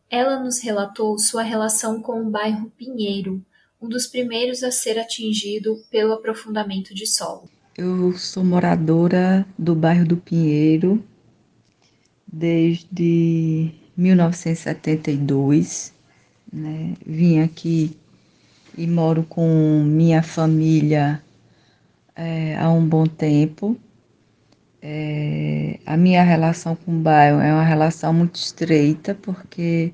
Ela 0.09 0.43
nos 0.43 0.59
relatou 0.59 1.17
sua 1.17 1.41
relação 1.41 2.01
com 2.01 2.21
o 2.21 2.29
bairro 2.29 2.69
Pinheiro, 2.71 3.41
um 3.81 3.87
dos 3.87 4.07
primeiros 4.07 4.61
a 4.61 4.71
ser 4.71 4.99
atingido 4.99 5.81
pelo 5.89 6.11
aprofundamento 6.11 6.93
de 6.93 7.07
solo. 7.07 7.49
Eu 7.81 8.11
sou 8.17 8.43
moradora 8.43 9.45
do 9.57 9.73
bairro 9.73 10.05
do 10.05 10.17
Pinheiro 10.17 11.01
desde 12.27 13.71
1972. 13.95 15.93
Né? 16.51 16.95
Vim 17.05 17.39
aqui 17.39 17.97
e 18.77 18.85
moro 18.85 19.23
com 19.23 19.81
minha 19.85 20.21
família 20.21 21.23
é, 22.13 22.57
há 22.57 22.69
um 22.69 22.85
bom 22.85 23.05
tempo. 23.05 23.79
É, 24.81 25.79
a 25.85 25.95
minha 25.95 26.21
relação 26.21 26.75
com 26.75 26.91
o 26.91 26.99
bairro 26.99 27.39
é 27.39 27.53
uma 27.53 27.63
relação 27.63 28.11
muito 28.13 28.35
estreita, 28.35 29.15
porque 29.15 29.93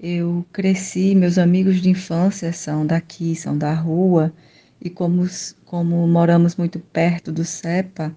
eu 0.00 0.44
cresci, 0.52 1.14
meus 1.14 1.38
amigos 1.38 1.80
de 1.80 1.90
infância 1.90 2.52
são 2.52 2.84
daqui, 2.84 3.36
são 3.36 3.56
da 3.56 3.72
rua, 3.72 4.32
e 4.80 4.88
como, 4.90 5.26
como 5.64 6.06
moramos 6.06 6.56
muito 6.56 6.78
perto 6.78 7.32
do 7.32 7.44
CEPA, 7.44 8.14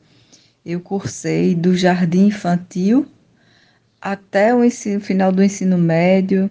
eu 0.65 0.80
cursei 0.80 1.56
do 1.56 1.75
jardim 1.75 2.27
infantil 2.27 3.08
até 4.00 4.53
o 4.53 4.63
ensino, 4.63 5.00
final 5.00 5.32
do 5.32 5.44
ensino 5.44 5.77
médio, 5.77 6.50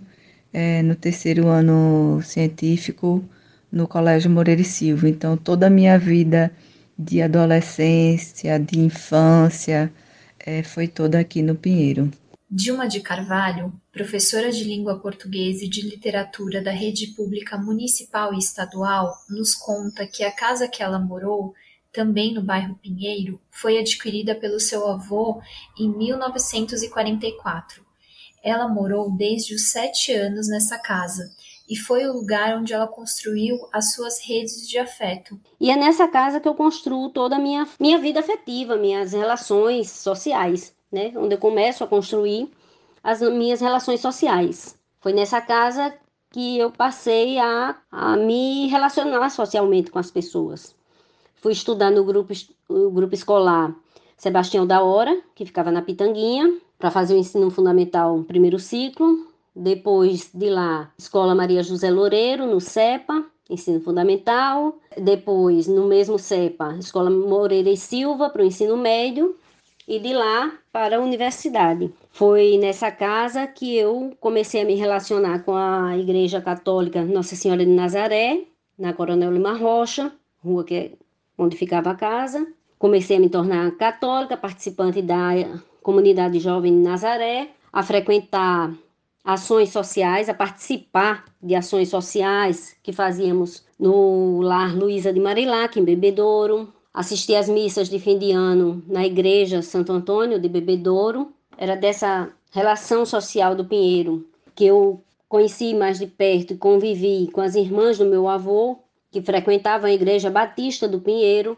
é, 0.53 0.83
no 0.83 0.95
terceiro 0.95 1.49
ano 1.49 2.21
científico, 2.23 3.25
no 3.71 3.87
Colégio 3.87 4.31
Moreira 4.31 4.61
e 4.61 4.65
Silva. 4.65 5.09
Então, 5.09 5.37
toda 5.37 5.67
a 5.67 5.71
minha 5.71 5.99
vida 5.99 6.53
de 6.99 7.23
adolescência, 7.23 8.59
de 8.59 8.79
infância, 8.79 9.93
é, 10.39 10.63
foi 10.63 10.87
toda 10.87 11.19
aqui 11.19 11.43
no 11.43 11.55
Pinheiro. 11.55 12.11
Dilma 12.51 12.89
de 12.89 13.01
Carvalho, 13.01 13.73
professora 13.93 14.53
de 14.53 14.65
língua 14.65 14.99
portuguesa 15.01 15.65
e 15.65 15.69
de 15.69 15.83
literatura 15.83 16.63
da 16.63 16.71
rede 16.71 17.09
pública 17.09 17.59
municipal 17.59 18.33
e 18.33 18.39
estadual, 18.39 19.13
nos 19.29 19.55
conta 19.55 20.07
que 20.07 20.23
a 20.23 20.31
casa 20.31 20.69
que 20.69 20.83
ela 20.83 20.99
morou, 20.99 21.55
também 21.93 22.33
no 22.33 22.43
bairro 22.43 22.79
Pinheiro, 22.81 23.41
foi 23.51 23.79
adquirida 23.79 24.35
pelo 24.35 24.61
seu 24.61 24.87
avô 24.87 25.43
em 25.79 25.89
1944. 25.89 27.85
Ela 28.43 28.69
morou 28.69 29.11
desde 29.11 29.55
os 29.55 29.71
sete 29.71 30.13
anos 30.13 30.49
nessa 30.49 30.79
casa 30.79 31.31
e 31.69 31.77
foi 31.77 32.07
o 32.07 32.13
lugar 32.13 32.57
onde 32.57 32.73
ela 32.73 32.87
construiu 32.87 33.59
as 33.73 33.93
suas 33.93 34.21
redes 34.21 34.69
de 34.69 34.79
afeto. 34.79 35.39
E 35.61 35.71
é 35.71 35.77
nessa 35.77 36.09
casa 36.09 36.41
que 36.41 36.49
eu 36.49 36.55
construo 36.55 37.11
toda 37.11 37.37
a 37.37 37.39
minha, 37.41 37.69
minha 37.79 37.99
vida 37.99 38.21
afetiva, 38.21 38.77
minhas 38.77 39.13
relações 39.13 39.91
sociais 39.91 40.73
né, 40.91 41.13
onde 41.17 41.35
eu 41.35 41.39
começo 41.39 41.85
a 41.85 41.87
construir 41.87 42.51
as 43.03 43.21
minhas 43.21 43.61
relações 43.61 44.01
sociais. 44.01 44.79
Foi 45.01 45.13
nessa 45.13 45.41
casa 45.41 45.95
que 46.31 46.59
eu 46.59 46.71
passei 46.71 47.39
a, 47.39 47.77
a 47.91 48.17
me 48.17 48.69
relacionar 48.69 49.29
socialmente 49.31 49.91
com 49.91 49.99
as 49.99 50.11
pessoas. 50.11 50.75
Fui 51.37 51.53
estudar 51.53 51.91
no 51.91 52.05
grupo, 52.05 52.33
no 52.69 52.91
grupo 52.91 53.15
escolar 53.15 53.75
Sebastião 54.17 54.67
da 54.67 54.83
Hora, 54.83 55.19
que 55.35 55.47
ficava 55.47 55.71
na 55.73 55.83
Pitanguinha, 55.83 56.59
para 56.79 56.91
fazer 56.91 57.15
o 57.15 57.19
ensino 57.19 57.51
fundamental 57.51 58.23
primeiro 58.25 58.59
ciclo. 58.59 59.27
Depois 59.57 60.31
de 60.33 60.51
lá, 60.51 60.93
Escola 60.97 61.35
Maria 61.35 61.63
José 61.63 61.91
Loureiro, 61.91 62.47
no 62.47 62.61
CEPA, 62.61 63.25
ensino 63.49 63.81
fundamental. 63.81 64.79
Depois, 64.97 65.67
no 65.67 65.87
mesmo 65.87 66.19
CEPA, 66.19 66.77
Escola 66.79 67.11
Moreira 67.11 67.71
e 67.71 67.77
Silva, 67.77 68.29
para 68.29 68.43
o 68.43 68.45
ensino 68.45 68.77
médio 68.77 69.35
e 69.91 69.99
de 69.99 70.13
lá 70.13 70.53
para 70.71 70.99
a 70.99 71.01
universidade. 71.01 71.93
Foi 72.13 72.57
nessa 72.59 72.93
casa 72.93 73.45
que 73.49 73.77
eu 73.77 74.17
comecei 74.21 74.63
a 74.63 74.65
me 74.65 74.77
relacionar 74.77 75.43
com 75.43 75.57
a 75.57 75.99
Igreja 75.99 76.41
Católica 76.41 77.03
Nossa 77.03 77.35
Senhora 77.35 77.67
de 77.67 77.73
Nazaré, 77.73 78.45
na 78.79 78.93
Coronel 78.93 79.33
Lima 79.33 79.53
Rocha, 79.53 80.13
rua 80.45 80.63
que 80.63 80.75
é 80.77 80.93
onde 81.37 81.57
ficava 81.57 81.91
a 81.91 81.97
casa. 81.97 82.47
Comecei 82.79 83.17
a 83.17 83.21
me 83.21 83.29
tornar 83.29 83.73
católica, 83.73 84.37
participante 84.37 85.03
da 85.03 85.31
comunidade 85.83 86.39
jovem 86.39 86.73
de 86.73 86.89
Nazaré, 86.89 87.49
a 87.73 87.83
frequentar 87.83 88.73
ações 89.25 89.71
sociais, 89.71 90.29
a 90.29 90.35
participar 90.35 91.25
de 91.43 91.57
ações 91.57 91.89
sociais 91.89 92.77
que 92.81 92.93
fazíamos 92.93 93.65
no 93.77 94.41
Lar 94.41 94.73
Luísa 94.73 95.13
de 95.13 95.19
Marilac, 95.19 95.81
em 95.81 95.85
Bebedouro, 95.85 96.73
assisti 96.93 97.35
às 97.35 97.49
missas 97.49 97.89
de 97.89 97.99
fim 97.99 98.19
de 98.19 98.33
ano 98.33 98.83
na 98.87 99.07
igreja 99.07 99.63
Santo 99.63 99.93
Antônio 99.93 100.41
de 100.41 100.49
Bebedouro. 100.49 101.33
Era 101.57 101.77
dessa 101.77 102.31
relação 102.53 103.05
social 103.05 103.55
do 103.55 103.65
Pinheiro 103.65 104.27
que 104.55 104.67
eu 104.67 105.03
conheci 105.29 105.75
mais 105.75 105.99
de 105.99 106.07
perto 106.07 106.53
e 106.53 106.59
convivi 106.59 107.31
com 107.33 107.41
as 107.41 107.55
irmãs 107.55 107.99
do 107.99 108.05
meu 108.05 108.29
avô, 108.29 108.79
que 109.11 109.23
frequentavam 109.23 109.89
a 109.89 109.93
igreja 109.93 110.31
Batista 110.31 110.89
do 110.89 111.01
Pinheiro 111.01 111.57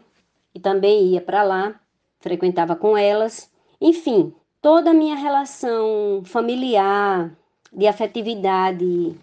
e 0.53 0.59
também 0.59 1.07
ia 1.07 1.21
para 1.21 1.43
lá, 1.43 1.79
frequentava 2.19 2.75
com 2.75 2.95
elas. 2.95 3.49
Enfim, 3.81 4.33
toda 4.61 4.91
a 4.91 4.93
minha 4.93 5.15
relação 5.15 6.21
familiar, 6.23 7.35
de 7.73 7.87
afetividade 7.87 9.15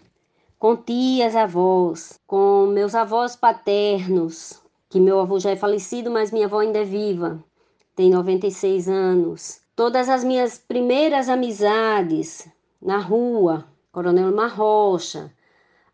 com 0.59 0.75
tias 0.75 1.35
avós, 1.35 2.19
com 2.27 2.67
meus 2.67 2.93
avós 2.93 3.35
paternos, 3.35 4.60
que 4.91 4.99
meu 4.99 5.21
avô 5.21 5.39
já 5.39 5.51
é 5.51 5.55
falecido, 5.55 6.11
mas 6.11 6.31
minha 6.31 6.45
avó 6.45 6.59
ainda 6.59 6.79
é 6.79 6.83
viva, 6.83 7.41
tem 7.95 8.09
96 8.09 8.89
anos. 8.89 9.61
Todas 9.73 10.09
as 10.09 10.21
minhas 10.21 10.59
primeiras 10.59 11.29
amizades 11.29 12.45
na 12.81 12.97
rua, 12.97 13.65
Coronel 13.89 14.35
Marrocha, 14.35 15.31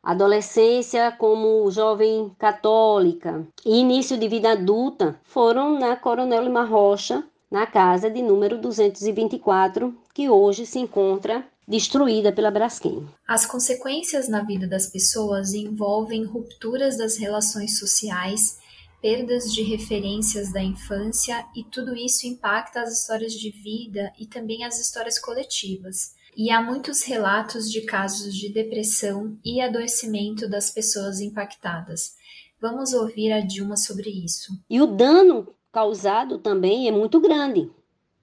adolescência 0.01 1.11
como 1.11 1.69
jovem 1.69 2.31
católica 2.39 3.45
e 3.63 3.77
início 3.77 4.17
de 4.17 4.27
vida 4.27 4.53
adulta 4.53 5.19
foram 5.23 5.77
na 5.77 5.95
Coronel 5.95 6.43
Lima 6.43 6.65
Rocha, 6.65 7.23
na 7.51 7.67
casa 7.67 8.09
de 8.09 8.23
número 8.23 8.57
224, 8.57 9.95
que 10.11 10.27
hoje 10.27 10.65
se 10.65 10.79
encontra 10.79 11.45
destruída 11.67 12.31
pela 12.31 12.49
Braskem. 12.49 13.07
As 13.27 13.45
consequências 13.45 14.27
na 14.27 14.41
vida 14.41 14.65
das 14.65 14.87
pessoas 14.87 15.53
envolvem 15.53 16.23
rupturas 16.23 16.97
das 16.97 17.17
relações 17.17 17.77
sociais, 17.77 18.57
perdas 19.01 19.53
de 19.53 19.61
referências 19.63 20.51
da 20.51 20.61
infância 20.61 21.45
e 21.55 21.63
tudo 21.63 21.95
isso 21.95 22.27
impacta 22.27 22.81
as 22.81 22.99
histórias 22.99 23.33
de 23.33 23.49
vida 23.51 24.11
e 24.19 24.25
também 24.25 24.63
as 24.63 24.79
histórias 24.79 25.19
coletivas. 25.19 26.15
E 26.35 26.51
há 26.51 26.61
muitos 26.61 27.01
relatos 27.03 27.71
de 27.71 27.81
casos 27.81 28.35
de 28.35 28.49
depressão 28.49 29.37
e 29.43 29.59
adoecimento 29.59 30.47
das 30.47 30.69
pessoas 30.69 31.19
impactadas. 31.19 32.15
Vamos 32.61 32.93
ouvir 32.93 33.31
a 33.31 33.39
Dilma 33.39 33.77
sobre 33.77 34.09
isso. 34.09 34.51
E 34.69 34.81
o 34.81 34.87
dano 34.87 35.47
causado 35.71 36.39
também 36.39 36.87
é 36.87 36.91
muito 36.91 37.19
grande. 37.19 37.69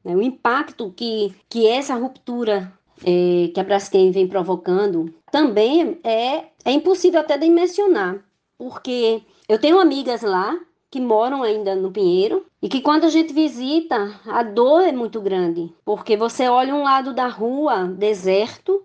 Né? 0.04 0.14
O 0.14 0.22
impacto 0.22 0.92
que, 0.92 1.34
que 1.48 1.66
essa 1.66 1.94
ruptura 1.94 2.72
é, 3.04 3.48
que 3.52 3.60
a 3.60 3.64
Braskem 3.64 4.10
vem 4.10 4.28
provocando 4.28 5.12
também 5.30 5.98
é, 6.04 6.46
é 6.64 6.72
impossível 6.72 7.20
até 7.20 7.36
de 7.36 7.48
mencionar, 7.48 8.24
porque 8.56 9.22
eu 9.48 9.58
tenho 9.58 9.78
amigas 9.78 10.22
lá 10.22 10.58
que 10.90 11.00
moram 11.00 11.42
ainda 11.42 11.74
no 11.74 11.90
Pinheiro 11.90 12.46
e 12.62 12.68
que 12.68 12.80
quando 12.80 13.04
a 13.04 13.08
gente 13.08 13.32
visita, 13.32 14.14
a 14.26 14.42
dor 14.42 14.82
é 14.82 14.92
muito 14.92 15.20
grande, 15.20 15.72
porque 15.84 16.16
você 16.16 16.48
olha 16.48 16.74
um 16.74 16.82
lado 16.82 17.12
da 17.12 17.26
rua 17.26 17.84
deserto 17.84 18.82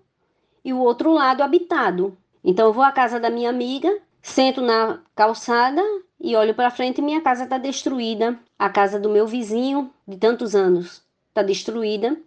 e 0.65 0.73
o 0.73 0.79
outro 0.79 1.11
lado 1.13 1.43
habitado. 1.43 2.17
Então 2.43 2.67
eu 2.67 2.73
vou 2.73 2.83
à 2.83 2.91
casa 2.91 3.19
da 3.19 3.29
minha 3.29 3.49
amiga, 3.49 3.95
sento 4.21 4.61
na 4.61 4.99
calçada 5.15 5.83
e 6.19 6.35
olho 6.35 6.53
para 6.53 6.71
frente 6.71 6.97
e 6.97 7.01
minha 7.01 7.21
casa 7.21 7.43
está 7.43 7.57
destruída. 7.57 8.37
A 8.57 8.69
casa 8.69 8.99
do 8.99 9.09
meu 9.09 9.27
vizinho 9.27 9.91
de 10.07 10.17
tantos 10.17 10.55
anos 10.55 11.03
está 11.29 11.41
destruída. 11.41 12.17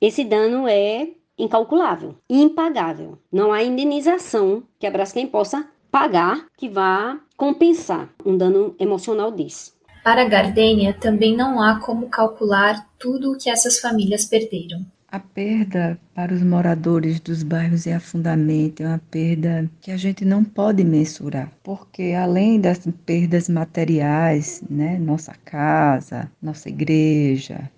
Esse 0.00 0.22
dano 0.22 0.68
é 0.68 1.08
incalculável, 1.36 2.14
impagável. 2.28 3.18
Não 3.32 3.52
há 3.52 3.62
indenização 3.62 4.62
que 4.78 4.86
a 4.86 4.90
Braskem 4.90 5.26
possa 5.26 5.66
pagar 5.90 6.46
que 6.56 6.68
vá 6.68 7.18
compensar 7.40 8.06
um 8.22 8.36
dano 8.36 8.74
emocional 8.78 9.32
desse. 9.32 9.72
Para 10.04 10.20
a 10.20 10.28
Gardênia, 10.28 10.92
também 10.92 11.34
não 11.34 11.58
há 11.58 11.80
como 11.80 12.10
calcular 12.10 12.86
tudo 12.98 13.32
o 13.32 13.38
que 13.38 13.48
essas 13.48 13.78
famílias 13.78 14.26
perderam. 14.26 14.84
A 15.08 15.18
perda 15.18 15.98
para 16.14 16.34
os 16.34 16.42
moradores 16.42 17.18
dos 17.18 17.42
bairros 17.42 17.86
é 17.86 17.94
afundamento, 17.94 18.82
é 18.82 18.88
uma 18.88 19.00
perda 19.10 19.70
que 19.80 19.90
a 19.90 19.96
gente 19.96 20.22
não 20.22 20.44
pode 20.44 20.84
mensurar, 20.84 21.50
porque 21.62 22.12
além 22.12 22.60
das 22.60 22.86
perdas 23.06 23.48
materiais, 23.48 24.62
né, 24.68 24.98
nossa 24.98 25.32
casa, 25.42 26.30
nossa 26.42 26.68
igreja, 26.68 27.70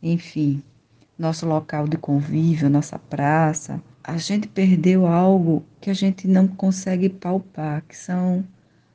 enfim, 0.00 0.62
nosso 1.18 1.44
local 1.44 1.88
de 1.88 1.96
convívio, 1.96 2.70
nossa 2.70 3.00
praça, 3.00 3.82
a 4.04 4.16
gente 4.16 4.46
perdeu 4.46 5.08
algo 5.08 5.64
que 5.80 5.90
a 5.90 5.94
gente 5.94 6.28
não 6.28 6.46
consegue 6.46 7.08
palpar, 7.08 7.82
que 7.82 7.96
são 7.96 8.44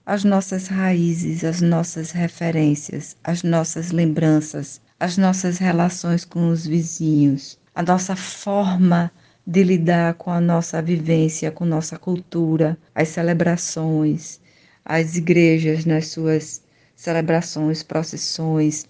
as 0.05 0.25
nossas 0.25 0.67
raízes, 0.67 1.45
as 1.45 1.61
nossas 1.61 2.11
referências, 2.11 3.15
as 3.23 3.41
nossas 3.41 3.91
lembranças, 3.91 4.81
as 4.99 5.17
nossas 5.17 5.57
relações 5.57 6.25
com 6.25 6.49
os 6.49 6.67
vizinhos, 6.67 7.57
a 7.73 7.81
nossa 7.81 8.13
forma 8.13 9.09
de 9.47 9.63
lidar 9.63 10.15
com 10.15 10.29
a 10.29 10.41
nossa 10.41 10.81
vivência, 10.81 11.51
com 11.51 11.63
nossa 11.63 11.97
cultura, 11.97 12.77
as 12.93 13.09
celebrações, 13.09 14.41
as 14.83 15.15
igrejas 15.15 15.85
nas 15.85 16.07
suas 16.07 16.61
celebrações, 16.95 17.81
procissões, 17.81 18.85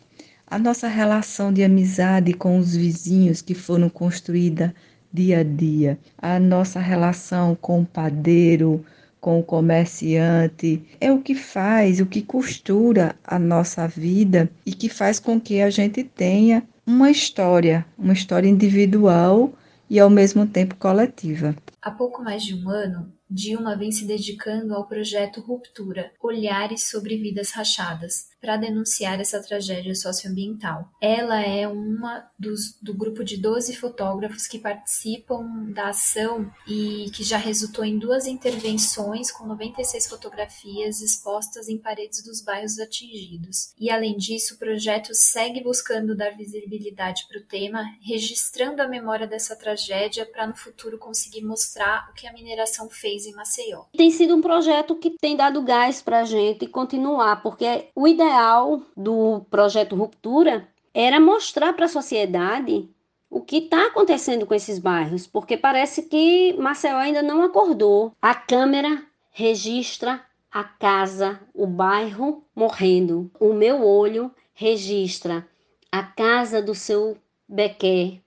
a 0.47 0.57
nossa 0.57 0.87
relação 0.87 1.53
de 1.53 1.63
amizade 1.63 2.33
com 2.33 2.57
os 2.57 2.75
vizinhos 2.75 3.39
que 3.41 3.53
foram 3.53 3.87
construída 3.87 4.73
dia 5.11 5.39
a 5.39 5.43
dia, 5.43 5.97
a 6.17 6.39
nossa 6.39 6.79
relação 6.79 7.55
com 7.59 7.81
o 7.81 7.85
padeiro, 7.85 8.83
com 9.23 9.39
o 9.39 9.43
comerciante, 9.43 10.83
é 10.99 11.09
o 11.09 11.21
que 11.21 11.33
faz, 11.33 12.01
o 12.01 12.05
que 12.05 12.21
costura 12.21 13.15
a 13.23 13.39
nossa 13.39 13.87
vida 13.87 14.51
e 14.65 14.73
que 14.73 14.89
faz 14.89 15.17
com 15.17 15.39
que 15.39 15.61
a 15.61 15.69
gente 15.69 16.03
tenha 16.03 16.61
uma 16.85 17.09
história, 17.09 17.85
uma 17.97 18.11
história 18.11 18.49
individual 18.49 19.53
e 19.89 19.97
ao 19.97 20.09
mesmo 20.09 20.45
tempo 20.45 20.75
coletiva. 20.75 21.55
Há 21.81 21.89
pouco 21.89 22.21
mais 22.21 22.43
de 22.43 22.53
um 22.53 22.69
ano, 22.69 23.13
Dilma 23.29 23.75
vem 23.75 23.91
se 23.91 24.05
dedicando 24.05 24.73
ao 24.73 24.87
projeto 24.87 25.41
Ruptura 25.41 26.11
Olhares 26.21 26.89
sobre 26.89 27.17
Vidas 27.17 27.51
Rachadas 27.51 28.33
para 28.43 28.57
denunciar 28.57 29.21
essa 29.21 29.41
tragédia 29.41 29.95
socioambiental. 29.95 30.89
Ela 31.01 31.41
é 31.41 31.65
uma 31.65 32.29
dos, 32.37 32.77
do 32.81 32.93
grupo 32.93 33.23
de 33.23 33.37
12 33.37 33.73
fotógrafos 33.77 34.45
que 34.45 34.59
participam 34.59 35.71
da 35.71 35.89
ação 35.89 36.51
e 36.67 37.09
que 37.11 37.23
já 37.23 37.37
resultou 37.37 37.85
em 37.85 37.97
duas 37.97 38.27
intervenções 38.27 39.31
com 39.31 39.47
96 39.47 40.09
fotografias 40.09 40.99
expostas 40.99 41.69
em 41.69 41.77
paredes 41.77 42.21
dos 42.21 42.41
bairros 42.41 42.79
atingidos. 42.79 43.73
E 43.79 43.89
além 43.89 44.17
disso, 44.17 44.55
o 44.55 44.57
projeto 44.57 45.13
segue 45.13 45.63
buscando 45.63 46.13
dar 46.13 46.35
visibilidade 46.35 47.25
para 47.29 47.39
o 47.39 47.45
tema, 47.45 47.85
registrando 48.01 48.81
a 48.81 48.89
memória 48.89 49.25
dessa 49.25 49.55
tragédia 49.55 50.25
para 50.25 50.45
no 50.45 50.55
futuro 50.55 50.97
conseguir 50.97 51.45
mostrar 51.45 52.09
o 52.09 52.13
que 52.13 52.27
a 52.27 52.33
mineração 52.33 52.89
fez 52.89 53.22
em 53.25 53.33
Maceió. 53.33 53.83
Tem 53.95 54.11
sido 54.11 54.35
um 54.35 54.41
projeto 54.41 54.95
que 54.95 55.11
tem 55.11 55.35
dado 55.35 55.61
gás 55.61 56.01
para 56.01 56.19
a 56.19 56.25
gente 56.25 56.67
continuar, 56.67 57.41
porque 57.41 57.87
o 57.95 58.07
ideal 58.07 58.81
do 58.95 59.45
projeto 59.49 59.95
Ruptura 59.95 60.67
era 60.93 61.19
mostrar 61.19 61.73
para 61.73 61.85
a 61.85 61.89
sociedade 61.89 62.89
o 63.29 63.41
que 63.41 63.57
está 63.57 63.87
acontecendo 63.87 64.45
com 64.45 64.53
esses 64.53 64.77
bairros, 64.77 65.25
porque 65.25 65.57
parece 65.57 66.03
que 66.03 66.53
Maceió 66.53 66.97
ainda 66.97 67.23
não 67.23 67.41
acordou. 67.41 68.11
A 68.21 68.35
câmera 68.35 69.03
registra 69.31 70.23
a 70.51 70.63
casa, 70.63 71.39
o 71.53 71.65
bairro 71.65 72.43
morrendo. 72.55 73.31
O 73.39 73.53
meu 73.53 73.83
olho 73.83 74.31
registra 74.53 75.47
a 75.91 76.03
casa 76.03 76.61
do 76.61 76.75
seu 76.75 77.17
Bequer, 77.49 78.19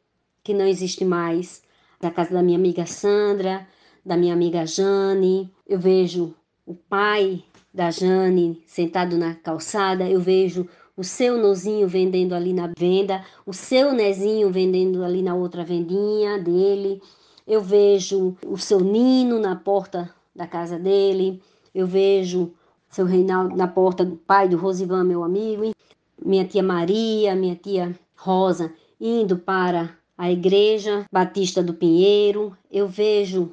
que 0.43 0.53
não 0.53 0.67
existe 0.67 1.05
mais, 1.05 1.63
da 2.01 2.11
casa 2.11 2.33
da 2.35 2.43
minha 2.43 2.59
amiga 2.59 2.85
Sandra, 2.85 3.67
da 4.07 4.17
minha 4.17 4.33
amiga 4.33 4.65
Jane, 4.65 5.53
eu 5.67 5.81
vejo 5.81 6.33
o 6.65 6.75
pai 6.75 7.43
da 7.75 7.91
Jane 7.91 8.63
sentado 8.65 9.19
na 9.19 9.35
calçada, 9.35 10.09
eu 10.09 10.21
vejo 10.21 10.69
o 10.97 11.03
seu 11.03 11.37
nozinho 11.37 11.89
vendendo 11.89 12.33
ali 12.33 12.53
na 12.53 12.73
venda, 12.79 13.25
o 13.45 13.53
seu 13.53 13.93
nezinho 13.93 14.49
vendendo 14.49 15.03
ali 15.03 15.23
na 15.23 15.35
outra 15.35 15.65
vendinha 15.65 16.39
dele, 16.39 17.03
eu 17.45 17.61
vejo 17.61 18.37
o 18.47 18.57
seu 18.57 18.79
Nino 18.79 19.41
na 19.41 19.57
porta 19.57 20.09
da 20.35 20.47
casa 20.47 20.79
dele, 20.79 21.43
eu 21.75 21.85
vejo 21.85 22.53
seu 22.89 23.07
Reinaldo 23.07 23.57
na 23.57 23.67
porta 23.67 24.05
do 24.05 24.15
pai 24.15 24.49
do 24.49 24.57
Rosivan, 24.57 25.03
meu 25.03 25.25
amigo, 25.25 25.73
minha 26.25 26.45
tia 26.45 26.63
Maria, 26.63 27.35
minha 27.35 27.57
tia 27.57 27.93
Rosa. 28.15 28.73
indo 29.01 29.37
para 29.37 29.91
a 30.17 30.31
Igreja 30.31 31.05
Batista 31.13 31.61
do 31.61 31.75
Pinheiro, 31.75 32.57
eu 32.71 32.87
vejo 32.89 33.53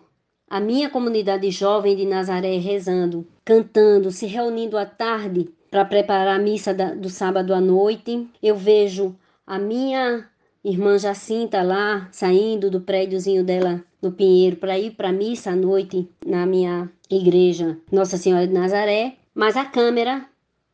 a 0.53 0.59
minha 0.59 0.87
comunidade 0.87 1.49
jovem 1.49 1.95
de 1.95 2.05
Nazaré 2.05 2.59
rezando, 2.59 3.27
cantando, 3.43 4.11
se 4.11 4.27
reunindo 4.27 4.77
à 4.77 4.85
tarde 4.85 5.49
para 5.71 5.83
preparar 5.83 6.27
a 6.27 6.37
missa 6.37 6.71
do 6.75 7.09
sábado 7.09 7.55
à 7.55 7.59
noite. 7.59 8.29
Eu 8.39 8.55
vejo 8.55 9.15
a 9.47 9.57
minha 9.57 10.29
irmã 10.63 10.95
Jacinta 10.99 11.63
lá 11.63 12.07
saindo 12.11 12.69
do 12.69 12.81
prédiozinho 12.81 13.43
dela 13.43 13.83
no 13.99 14.11
Pinheiro 14.11 14.57
para 14.57 14.77
ir 14.77 14.91
para 14.91 15.09
a 15.09 15.11
missa 15.11 15.49
à 15.49 15.55
noite 15.55 16.07
na 16.23 16.45
minha 16.45 16.87
igreja 17.09 17.75
Nossa 17.91 18.15
Senhora 18.17 18.45
de 18.45 18.53
Nazaré. 18.53 19.15
Mas 19.33 19.57
a 19.57 19.65
câmera, 19.65 20.23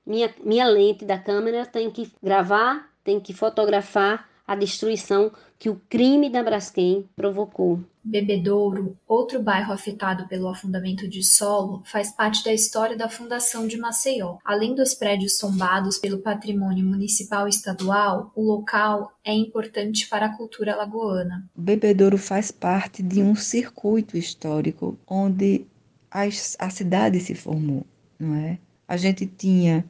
minha, 0.05 0.29
minha 0.43 0.67
lente 0.67 1.05
da 1.05 1.17
câmera 1.17 1.65
tem 1.65 1.89
que 1.89 2.11
gravar, 2.21 2.89
tem 3.01 3.17
que 3.17 3.31
fotografar 3.33 4.28
a 4.49 4.55
destruição 4.55 5.31
que 5.59 5.69
o 5.69 5.79
crime 5.87 6.27
da 6.27 6.41
Braskem 6.41 7.07
provocou. 7.15 7.83
Bebedouro, 8.03 8.97
outro 9.07 9.43
bairro 9.43 9.71
afetado 9.71 10.27
pelo 10.27 10.47
afundamento 10.47 11.07
de 11.07 11.23
solo, 11.23 11.83
faz 11.85 12.11
parte 12.11 12.43
da 12.43 12.51
história 12.51 12.97
da 12.97 13.07
fundação 13.07 13.67
de 13.67 13.77
Maceió. 13.77 14.37
Além 14.43 14.73
dos 14.73 14.95
prédios 14.95 15.37
tombados 15.37 15.99
pelo 15.99 16.17
patrimônio 16.17 16.83
municipal 16.83 17.45
e 17.45 17.51
estadual, 17.51 18.31
o 18.35 18.41
local 18.41 19.11
é 19.23 19.31
importante 19.31 20.09
para 20.09 20.25
a 20.25 20.35
cultura 20.35 20.75
lagoana. 20.75 21.47
Bebedouro 21.55 22.17
faz 22.17 22.49
parte 22.49 23.03
de 23.03 23.21
um 23.21 23.35
circuito 23.35 24.17
histórico 24.17 24.97
onde 25.07 25.67
a, 26.09 26.21
a 26.23 26.69
cidade 26.71 27.19
se 27.19 27.35
formou, 27.35 27.85
não 28.17 28.33
é? 28.33 28.57
A 28.87 28.97
gente 28.97 29.27
tinha 29.27 29.85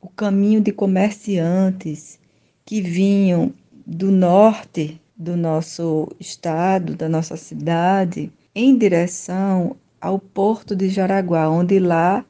o 0.00 0.08
caminho 0.08 0.62
de 0.62 0.72
comerciantes 0.72 2.18
que 2.64 2.80
vinham 2.80 3.52
do 3.90 4.10
norte 4.10 5.00
do 5.16 5.34
nosso 5.34 6.08
estado, 6.20 6.94
da 6.94 7.08
nossa 7.08 7.38
cidade, 7.38 8.30
em 8.54 8.76
direção 8.76 9.76
ao 9.98 10.18
porto 10.18 10.76
de 10.76 10.90
Jaraguá, 10.90 11.48
onde 11.48 11.78
lá 11.78 12.22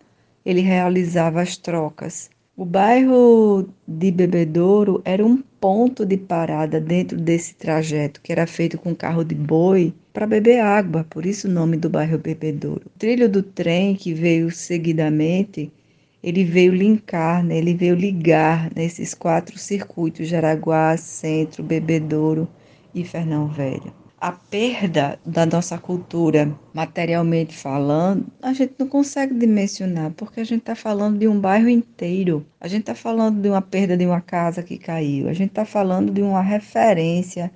ele 0.46 0.60
realizava 0.60 1.42
as 1.42 1.56
trocas. 1.56 2.30
O 2.56 2.64
bairro 2.64 3.68
de 3.86 4.10
Bebedouro 4.12 5.02
era 5.04 5.26
um 5.26 5.42
ponto 5.60 6.06
de 6.06 6.16
parada 6.16 6.80
dentro 6.80 7.18
desse 7.18 7.54
trajeto, 7.56 8.20
que 8.22 8.30
era 8.30 8.46
feito 8.46 8.78
com 8.78 8.94
carro 8.94 9.24
de 9.24 9.34
boi 9.34 9.92
para 10.12 10.28
beber 10.28 10.60
água, 10.60 11.04
por 11.10 11.26
isso 11.26 11.48
o 11.48 11.50
nome 11.50 11.76
do 11.76 11.90
bairro 11.90 12.18
Bebedouro. 12.18 12.82
O 12.86 12.98
trilho 12.98 13.28
do 13.28 13.42
trem 13.42 13.96
que 13.96 14.14
veio 14.14 14.50
seguidamente 14.52 15.72
ele 16.22 16.44
veio 16.44 16.74
linkar, 16.74 17.44
né? 17.44 17.56
ele 17.56 17.74
veio 17.74 17.94
ligar 17.94 18.70
nesses 18.74 19.14
quatro 19.14 19.56
circuitos, 19.58 20.28
Jaraguá, 20.28 20.96
Centro, 20.96 21.62
Bebedouro 21.62 22.48
e 22.94 23.04
Fernão 23.04 23.46
Velho. 23.46 23.92
A 24.20 24.32
perda 24.32 25.16
da 25.24 25.46
nossa 25.46 25.78
cultura, 25.78 26.52
materialmente 26.74 27.56
falando, 27.56 28.26
a 28.42 28.52
gente 28.52 28.74
não 28.76 28.88
consegue 28.88 29.32
dimensionar, 29.32 30.10
porque 30.10 30.40
a 30.40 30.44
gente 30.44 30.62
está 30.62 30.74
falando 30.74 31.20
de 31.20 31.28
um 31.28 31.38
bairro 31.38 31.68
inteiro. 31.68 32.44
A 32.60 32.66
gente 32.66 32.80
está 32.80 32.96
falando 32.96 33.40
de 33.40 33.48
uma 33.48 33.62
perda 33.62 33.96
de 33.96 34.04
uma 34.04 34.20
casa 34.20 34.60
que 34.60 34.76
caiu. 34.76 35.28
A 35.28 35.32
gente 35.32 35.50
está 35.50 35.64
falando 35.64 36.12
de 36.12 36.20
uma 36.20 36.42
referência 36.42 37.52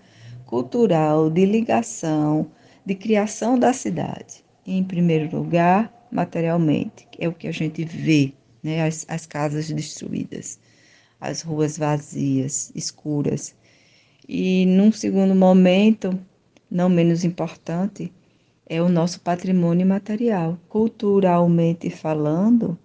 cultural, 0.46 1.29
de 1.29 1.44
ligação, 1.44 2.46
de 2.87 2.94
criação 2.94 3.59
da 3.59 3.72
cidade. 3.72 4.44
em 4.64 4.85
primeiro 4.85 5.37
lugar, 5.37 5.92
materialmente, 6.12 7.09
é 7.18 7.27
o 7.27 7.33
que 7.33 7.48
a 7.48 7.53
gente 7.53 7.85
vê 7.85 8.33
né? 8.62 8.83
as, 8.83 9.05
as 9.09 9.27
casas 9.27 9.70
destruídas, 9.70 10.59
as 11.20 11.42
ruas 11.42 11.77
vazias, 11.77 12.70
escuras. 12.75 13.55
E 14.29 14.64
num 14.66 14.92
segundo 14.92 15.35
momento, 15.35 16.18
não 16.70 16.88
menos 16.88 17.25
importante, 17.25 18.12
é 18.66 18.81
o 18.81 18.88
nosso 18.88 19.20
patrimônio 19.20 19.87
material. 19.87 20.59
Culturalmente 20.68 21.90
falando, 21.90 22.79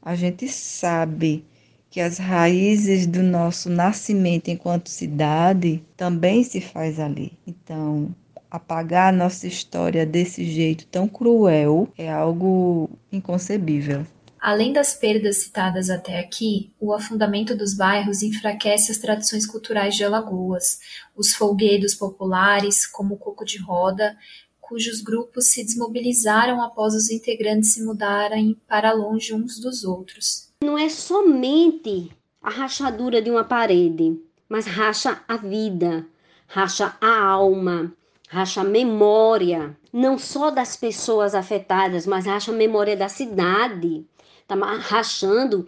a 0.00 0.14
gente 0.14 0.48
sabe 0.48 1.44
que 1.90 2.00
as 2.00 2.18
raízes 2.18 3.06
do 3.06 3.22
nosso 3.22 3.68
nascimento 3.68 4.48
enquanto 4.48 4.88
cidade 4.88 5.82
também 5.96 6.44
se 6.44 6.60
faz 6.60 7.00
ali. 7.00 7.32
Então, 7.46 8.14
apagar 8.50 9.12
a 9.12 9.16
nossa 9.16 9.46
história 9.46 10.06
desse 10.06 10.44
jeito 10.44 10.86
tão 10.86 11.08
cruel 11.08 11.88
é 11.96 12.10
algo 12.10 12.88
inconcebível. 13.10 14.06
Além 14.40 14.72
das 14.72 14.94
perdas 14.94 15.38
citadas 15.38 15.90
até 15.90 16.20
aqui, 16.20 16.70
o 16.78 16.92
afundamento 16.92 17.56
dos 17.56 17.74
bairros 17.74 18.22
enfraquece 18.22 18.92
as 18.92 18.98
tradições 18.98 19.46
culturais 19.46 19.94
de 19.94 20.04
Alagoas, 20.04 20.78
os 21.16 21.34
folguedos 21.34 21.94
populares, 21.94 22.86
como 22.86 23.14
o 23.14 23.18
coco 23.18 23.44
de 23.44 23.58
roda, 23.58 24.16
cujos 24.60 25.00
grupos 25.00 25.46
se 25.46 25.64
desmobilizaram 25.64 26.60
após 26.60 26.94
os 26.94 27.10
integrantes 27.10 27.72
se 27.72 27.82
mudarem 27.82 28.56
para 28.68 28.92
longe 28.92 29.32
uns 29.32 29.58
dos 29.58 29.84
outros. 29.84 30.50
Não 30.62 30.76
é 30.76 30.88
somente 30.88 32.10
a 32.42 32.50
rachadura 32.50 33.22
de 33.22 33.30
uma 33.30 33.44
parede, 33.44 34.20
mas 34.48 34.66
racha 34.66 35.20
a 35.26 35.36
vida, 35.36 36.06
racha 36.46 36.96
a 37.00 37.20
alma, 37.20 37.92
racha 38.28 38.60
a 38.60 38.64
memória, 38.64 39.76
não 39.92 40.18
só 40.18 40.50
das 40.50 40.76
pessoas 40.76 41.34
afetadas, 41.34 42.06
mas 42.06 42.26
racha 42.26 42.52
a 42.52 42.54
memória 42.54 42.96
da 42.96 43.08
cidade 43.08 44.04
está 44.46 44.54
rachando 44.76 45.66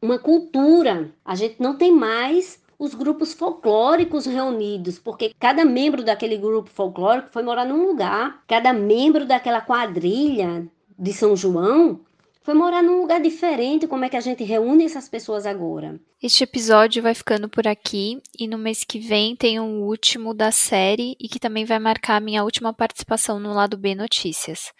uma 0.00 0.18
cultura. 0.18 1.12
A 1.24 1.34
gente 1.34 1.56
não 1.60 1.76
tem 1.76 1.92
mais 1.92 2.60
os 2.78 2.94
grupos 2.94 3.34
folclóricos 3.34 4.24
reunidos, 4.24 4.98
porque 4.98 5.34
cada 5.38 5.64
membro 5.64 6.02
daquele 6.02 6.38
grupo 6.38 6.70
folclórico 6.70 7.28
foi 7.30 7.42
morar 7.42 7.66
num 7.66 7.86
lugar, 7.86 8.42
cada 8.48 8.72
membro 8.72 9.26
daquela 9.26 9.60
quadrilha 9.60 10.66
de 10.98 11.12
São 11.12 11.36
João 11.36 12.00
foi 12.42 12.54
morar 12.54 12.82
num 12.82 13.00
lugar 13.02 13.20
diferente. 13.20 13.86
Como 13.86 14.04
é 14.04 14.08
que 14.08 14.16
a 14.16 14.20
gente 14.20 14.42
reúne 14.44 14.84
essas 14.84 15.08
pessoas 15.08 15.46
agora? 15.46 16.00
Este 16.22 16.44
episódio 16.44 17.02
vai 17.02 17.14
ficando 17.14 17.48
por 17.48 17.66
aqui 17.66 18.20
e 18.38 18.46
no 18.46 18.58
mês 18.58 18.84
que 18.84 18.98
vem 18.98 19.36
tem 19.36 19.60
um 19.60 19.82
último 19.82 20.34
da 20.34 20.50
série 20.50 21.16
e 21.20 21.28
que 21.28 21.38
também 21.38 21.64
vai 21.64 21.78
marcar 21.78 22.16
a 22.16 22.20
minha 22.20 22.44
última 22.44 22.72
participação 22.72 23.38
no 23.38 23.52
lado 23.52 23.76
B 23.76 23.94
Notícias. 23.94 24.72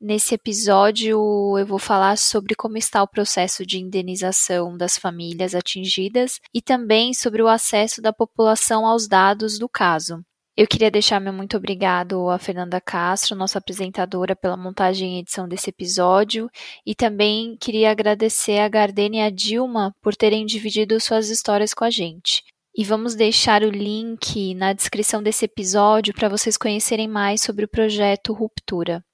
Nesse 0.00 0.34
episódio 0.34 1.56
eu 1.58 1.66
vou 1.66 1.78
falar 1.78 2.18
sobre 2.18 2.54
como 2.54 2.76
está 2.76 3.02
o 3.02 3.08
processo 3.08 3.64
de 3.64 3.78
indenização 3.78 4.76
das 4.76 4.98
famílias 4.98 5.54
atingidas 5.54 6.40
e 6.52 6.60
também 6.60 7.14
sobre 7.14 7.42
o 7.42 7.48
acesso 7.48 8.02
da 8.02 8.12
população 8.12 8.86
aos 8.86 9.08
dados 9.08 9.58
do 9.58 9.68
caso. 9.68 10.24
Eu 10.56 10.66
queria 10.66 10.90
deixar 10.90 11.20
meu 11.20 11.34
muito 11.34 11.54
obrigado 11.54 12.30
a 12.30 12.38
Fernanda 12.38 12.80
Castro, 12.80 13.36
nossa 13.36 13.58
apresentadora, 13.58 14.34
pela 14.34 14.56
montagem 14.56 15.16
e 15.16 15.20
edição 15.20 15.46
desse 15.46 15.68
episódio, 15.68 16.48
e 16.86 16.94
também 16.94 17.58
queria 17.60 17.90
agradecer 17.90 18.60
a 18.60 18.68
Gardene 18.68 19.18
e 19.18 19.20
a 19.20 19.28
Dilma 19.28 19.94
por 20.00 20.16
terem 20.16 20.46
dividido 20.46 20.98
suas 20.98 21.28
histórias 21.28 21.74
com 21.74 21.84
a 21.84 21.90
gente. 21.90 22.42
E 22.74 22.84
vamos 22.84 23.14
deixar 23.14 23.62
o 23.64 23.68
link 23.68 24.54
na 24.54 24.72
descrição 24.72 25.22
desse 25.22 25.44
episódio 25.44 26.14
para 26.14 26.30
vocês 26.30 26.56
conhecerem 26.56 27.06
mais 27.06 27.42
sobre 27.42 27.66
o 27.66 27.68
projeto 27.68 28.32
Ruptura. 28.32 29.04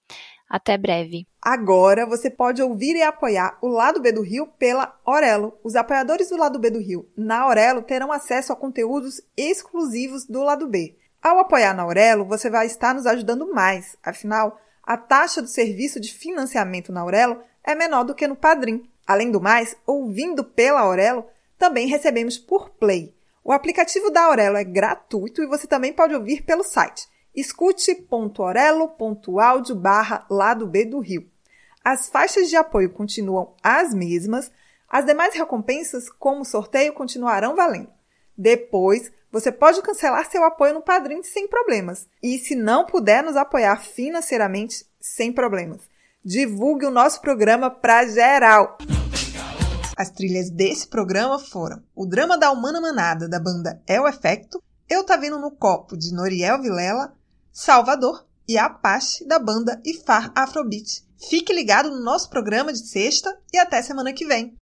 Até 0.49 0.79
breve. 0.79 1.27
Agora 1.43 2.07
você 2.07 2.31
pode 2.31 2.63
ouvir 2.63 2.95
e 2.95 3.03
apoiar 3.03 3.59
o 3.61 3.67
Lado 3.67 4.01
B 4.01 4.13
do 4.13 4.23
Rio 4.23 4.47
pela 4.47 4.97
Orelo. 5.05 5.59
Os 5.65 5.75
apoiadores 5.75 6.29
do 6.29 6.37
Lado 6.37 6.61
B 6.61 6.71
do 6.71 6.79
Rio 6.79 7.11
na 7.17 7.49
Orelo 7.49 7.83
terão 7.83 8.13
acesso 8.13 8.53
a 8.53 8.57
conteúdos 8.57 9.21
exclusivos 9.37 10.25
do 10.25 10.41
Lado 10.45 10.69
B 10.69 11.02
ao 11.23 11.39
apoiar 11.39 11.75
na 11.75 11.85
Aurelo, 11.85 12.25
você 12.25 12.51
vai 12.51 12.67
estar 12.67 12.95
nos 12.95 13.07
ajudando 13.07 13.53
mais, 13.53 13.97
afinal, 14.03 14.61
a 14.83 14.97
taxa 14.97 15.41
do 15.41 15.49
serviço 15.49 16.01
de 16.01 16.13
financiamento 16.13 16.91
na 16.91 17.03
Aurelo 17.03 17.41
é 17.63 17.75
menor 17.75 18.05
do 18.05 18.15
que 18.15 18.27
no 18.27 18.35
Padrim. 18.35 18.89
Além 19.07 19.31
do 19.31 19.41
mais, 19.41 19.77
ouvindo 19.87 20.43
pela 20.43 20.81
Aurelo, 20.81 21.25
também 21.57 21.87
recebemos 21.87 22.37
por 22.37 22.71
Play. 22.71 23.15
O 23.45 23.53
aplicativo 23.53 24.11
da 24.11 24.25
Aurelo 24.25 24.57
é 24.57 24.65
gratuito 24.65 25.43
e 25.43 25.47
você 25.47 25.67
também 25.67 25.93
pode 25.93 26.15
ouvir 26.15 26.43
pelo 26.43 26.65
site 26.65 27.07
escute.orelo.audio 27.35 29.75
barra 29.75 30.27
lado 30.29 30.67
B 30.67 30.85
do 30.85 31.01
Rio. 31.01 31.27
As 31.85 32.09
faixas 32.09 32.49
de 32.49 32.55
apoio 32.57 32.91
continuam 32.91 33.55
as 33.63 33.95
mesmas, 33.95 34.51
as 34.89 35.07
demais 35.07 35.35
recompensas, 35.35 36.11
como 36.11 36.45
sorteio, 36.45 36.93
continuarão 36.93 37.57
valendo. 37.57 37.89
Depois, 38.37 39.11
você 39.33 39.51
pode 39.51 39.81
cancelar 39.81 40.31
seu 40.31 40.45
apoio 40.45 40.75
no 40.75 40.83
Padrim 40.83 41.23
sem 41.23 41.49
problemas. 41.49 42.07
E 42.23 42.39
se 42.39 42.55
não 42.55 42.85
puder 42.85 43.25
nos 43.25 43.35
apoiar 43.35 43.83
financeiramente, 43.83 44.85
sem 45.01 45.33
problemas. 45.33 45.81
Divulgue 46.23 46.85
o 46.85 46.91
nosso 46.91 47.23
programa 47.23 47.71
para 47.71 48.07
geral. 48.07 48.77
As 49.97 50.11
trilhas 50.11 50.51
desse 50.51 50.87
programa 50.87 51.39
foram 51.39 51.83
o 51.95 52.07
Drama 52.07 52.37
da 52.37 52.51
Humana 52.51 52.81
Manada, 52.81 53.29
da 53.29 53.41
banda 53.41 53.83
É 53.87 53.99
o 53.99 54.07
Efecto, 54.07 54.63
Eu 54.89 55.03
Tá 55.03 55.17
Vendo 55.17 55.39
no 55.39 55.51
Copo, 55.51 55.97
de 55.97 56.13
Noriel 56.13 56.61
Vilela, 56.61 57.15
Salvador 57.51 58.27
e 58.47 58.59
Apache, 58.59 59.27
da 59.27 59.39
banda 59.39 59.81
Ifar 59.85 60.31
Afrobeat. 60.35 61.05
Fique 61.29 61.53
ligado 61.53 61.91
no 61.91 62.03
nosso 62.03 62.29
programa 62.29 62.73
de 62.73 62.87
sexta 62.87 63.35
e 63.53 63.59
até 63.59 63.81
semana 63.81 64.13
que 64.13 64.27
vem. 64.27 64.57